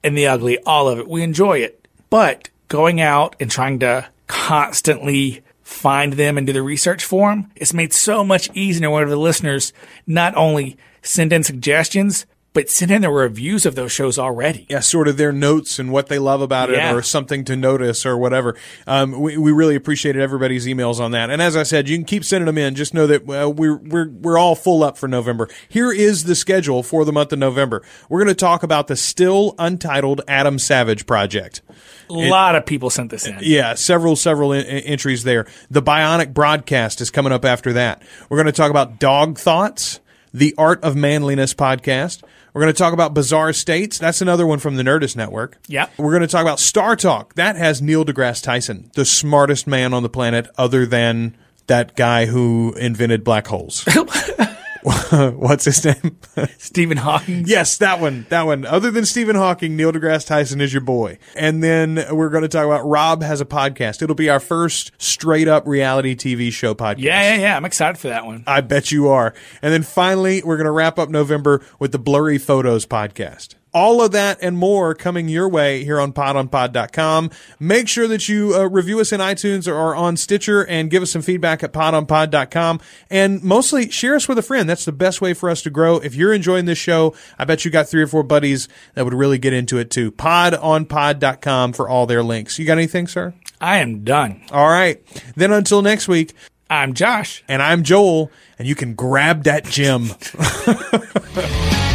and 0.05 0.17
the 0.17 0.27
ugly, 0.29 0.59
all 0.61 0.89
of 0.89 0.99
it. 0.99 1.09
We 1.09 1.23
enjoy 1.23 1.59
it. 1.59 1.87
But 2.09 2.49
going 2.69 3.01
out 3.03 3.37
and 3.41 3.51
trying 3.51 3.81
to 3.81 4.09
constantly 4.27 5.43
find 5.69 6.15
them 6.15 6.39
and 6.39 6.47
do 6.47 6.53
the 6.53 6.63
research 6.63 7.05
for 7.05 7.29
them, 7.29 7.53
it's 7.55 7.75
made 7.75 7.93
so 7.93 8.25
much 8.25 8.49
easier 8.55 8.91
for 8.91 9.11
the 9.11 9.19
listeners 9.19 9.75
not 10.07 10.35
only 10.35 10.79
send 11.03 11.31
in 11.31 11.45
suggestions, 11.45 12.25
but 12.59 12.69
send 12.69 12.91
in 12.91 13.03
the 13.03 13.09
reviews 13.11 13.65
of 13.65 13.77
those 13.77 13.93
shows 13.93 14.19
already. 14.19 14.67
yeah, 14.69 14.81
sort 14.81 15.07
of 15.07 15.17
their 15.17 15.31
notes 15.31 15.79
and 15.79 15.93
what 15.93 16.09
they 16.09 16.19
love 16.19 16.41
about 16.41 16.71
Yeah. 16.71 16.91
it 16.91 16.95
or 16.97 17.03
something 17.03 17.45
to 17.45 17.55
notice 17.55 18.05
or 18.05 18.19
whatever. 18.19 18.57
Um, 18.85 19.13
we, 19.21 19.37
we 19.37 19.53
really 19.53 19.77
appreciated 19.77 20.21
everybody's 20.21 20.67
emails 20.67 20.99
on 20.99 21.13
that. 21.13 21.31
And 21.31 21.41
as 21.41 21.57
I 21.57 21.63
said, 21.63 21.89
you 21.89 21.97
can 21.97 22.05
keep 22.05 22.25
sending 22.25 22.47
them 22.47 22.59
in. 22.59 22.75
Just 22.75 22.95
know 22.95 23.07
that 23.07 23.23
uh, 23.31 23.49
we're, 23.49 23.77
we're, 23.77 24.09
we're 24.09 24.37
all 24.39 24.57
full 24.57 24.83
up 24.83 24.99
for 24.99 25.07
November. 25.07 25.49
Here 25.69 25.93
is 25.93 26.25
the 26.25 26.35
schedule 26.35 26.83
for 26.83 27.05
the 27.05 27.13
month 27.13 27.33
of 27.33 27.39
November. 27.39 27.85
We're 28.09 28.19
going 28.25 28.35
to 28.35 28.35
talk 28.35 28.65
about 28.65 28.89
the 28.89 28.97
still 28.97 29.55
untitled 29.57 30.23
Adam 30.27 30.59
Savage 30.59 31.07
project. 31.07 31.63
A 32.11 32.13
lot 32.13 32.57
of 32.57 32.67
people 32.67 32.91
sent 32.91 33.11
this 33.13 33.25
in. 33.25 33.39
Yeah, 33.41 33.75
several, 33.75 34.17
several 34.17 34.53
en- 34.53 34.67
en- 34.67 34.83
entries 34.83 35.23
there. 35.23 35.47
The 35.71 35.81
Bionic 35.83 36.35
Broadcast 36.35 37.01
is 37.01 37.13
coming 37.13 37.33
up 37.33 37.45
after 37.45 37.75
that. 37.75 38.03
We're 38.29 38.39
going 38.39 38.47
to 38.47 38.53
talk 38.53 38.71
about 38.73 38.99
Dog 38.99 39.39
Thoughts, 39.39 40.01
the 40.33 40.55
Art 40.59 40.83
of 40.83 40.97
Manliness 40.97 41.55
podcast. 41.55 42.23
We're 42.53 42.63
going 42.63 42.73
to 42.73 42.79
talk 42.79 42.93
about 42.93 43.15
Bizarre 43.15 43.53
States. 43.53 43.99
That's 43.99 44.21
another 44.21 44.47
one 44.47 44.59
from 44.59 44.77
the 44.77 44.83
Nerdist 44.83 45.17
Network. 45.17 45.59
Yep. 45.69 45.93
We're 45.99 46.11
going 46.11 46.23
to 46.23 46.29
talk 46.29 46.43
about 46.43 46.59
Star 46.59 46.97
Talk. 46.97 47.35
That 47.35 47.57
has 47.57 47.81
Neil 47.83 48.05
deGrasse 48.05 48.43
Tyson, 48.43 48.91
the 48.95 49.05
smartest 49.05 49.67
man 49.67 49.95
on 49.95 50.03
the 50.03 50.09
planet, 50.09 50.49
other 50.57 50.87
than 50.87 51.37
that 51.67 51.95
guy 51.95 52.27
who 52.27 52.75
invented 52.79 53.23
black 53.23 53.47
holes. 53.47 53.87
What's 55.37 55.65
his 55.65 55.85
name? 55.85 56.19
Stephen 56.59 56.97
Hawking. 56.97 57.45
Yes, 57.47 57.79
that 57.79 58.01
one. 58.01 58.27
That 58.31 58.43
one. 58.43 58.65
Other 58.65 58.91
than 58.91 59.05
Stephen 59.05 59.37
Hawking, 59.37 59.77
Neil 59.77 59.93
deGrasse 59.93 60.27
Tyson 60.27 60.61
is 60.61 60.73
your 60.73 60.81
boy. 60.81 61.19
And 61.35 61.63
then 61.63 62.05
we're 62.11 62.31
going 62.31 62.43
to 62.43 62.49
talk 62.49 62.65
about 62.65 62.87
Rob 62.87 63.23
has 63.23 63.41
a 63.41 63.45
podcast. 63.45 64.03
It'll 64.03 64.17
be 64.17 64.31
our 64.31 64.41
first 64.41 64.93
straight 64.99 65.49
up 65.49 65.67
reality 65.67 66.15
TV 66.15 66.51
show 66.53 66.75
podcast. 66.75 67.01
Yeah, 67.01 67.35
yeah, 67.35 67.41
yeah. 67.41 67.57
I'm 67.57 67.65
excited 67.65 67.99
for 67.99 68.09
that 68.09 68.25
one. 68.25 68.45
I 68.47 68.61
bet 68.61 68.91
you 68.91 69.09
are. 69.09 69.35
And 69.61 69.73
then 69.73 69.83
finally, 69.83 70.43
we're 70.43 70.57
going 70.57 70.67
to 70.67 70.71
wrap 70.73 70.99
up 70.99 71.11
November 71.11 71.65
with 71.79 71.93
the 71.93 71.99
Blurry 71.99 72.39
Photos 72.39 72.87
podcast. 72.87 73.55
All 73.73 74.03
of 74.03 74.13
that 74.13 74.39
and 74.41 74.57
more 74.57 74.95
coming 74.95 75.29
your 75.29 75.49
way 75.49 75.85
here 75.85 76.01
on 76.01 76.13
podonpod.com. 76.13 77.31
Make 77.61 77.89
sure 77.89 78.09
that 78.09 78.29
you 78.29 78.55
uh, 78.55 78.65
review 78.65 79.01
us 79.01 79.13
in 79.13 79.21
iTunes 79.21 79.67
or 79.73 79.95
on 79.95 80.17
Stitcher 80.17 80.67
and 80.67 80.91
give 80.91 81.03
us 81.03 81.11
some 81.11 81.23
feedback 81.23 81.63
at 81.63 81.73
podonpod.com. 81.73 82.81
And 83.11 83.43
mostly 83.43 83.91
share 83.91 84.15
us 84.15 84.29
with 84.29 84.39
a 84.39 84.43
friend. 84.43 84.69
That's 84.69 84.85
the 84.85 84.93
best 84.93 85.21
way 85.21 85.35
for 85.35 85.51
us 85.51 85.63
to 85.63 85.71
grow. 85.71 85.97
If 85.99 86.15
you're 86.15 86.33
enjoying 86.33 86.65
this 86.65 86.79
show, 86.79 87.15
I 87.39 87.45
bet 87.45 87.65
you 87.65 87.71
got 87.71 87.89
three 87.89 88.03
or 88.03 88.07
four 88.07 88.23
buddies 88.23 88.69
that 88.95 89.05
would 89.05 89.15
really 89.15 89.39
get 89.39 89.53
into 89.53 89.79
it 89.79 89.91
too. 89.91 90.13
Podonpod.com 90.13 91.73
for 91.73 91.89
all 91.89 92.07
their 92.07 92.23
links. 92.23 92.59
You 92.59 92.65
got 92.65 92.79
anything, 92.79 93.07
sir? 93.07 93.35
I 93.61 93.79
am 93.79 94.05
done. 94.05 94.43
All 94.53 94.69
right. 94.69 95.03
Then 95.35 95.53
until 95.53 95.83
next 95.83 96.09
week, 96.09 96.35
I'm 96.71 96.95
Josh. 96.95 97.43
and 97.49 97.63
I'm 97.63 97.83
Joel, 97.83 98.31
and 98.59 98.69
you 98.69 98.75
can 98.75 98.95
grab 98.95 99.45
that 99.45 99.65
gem. 99.65 100.11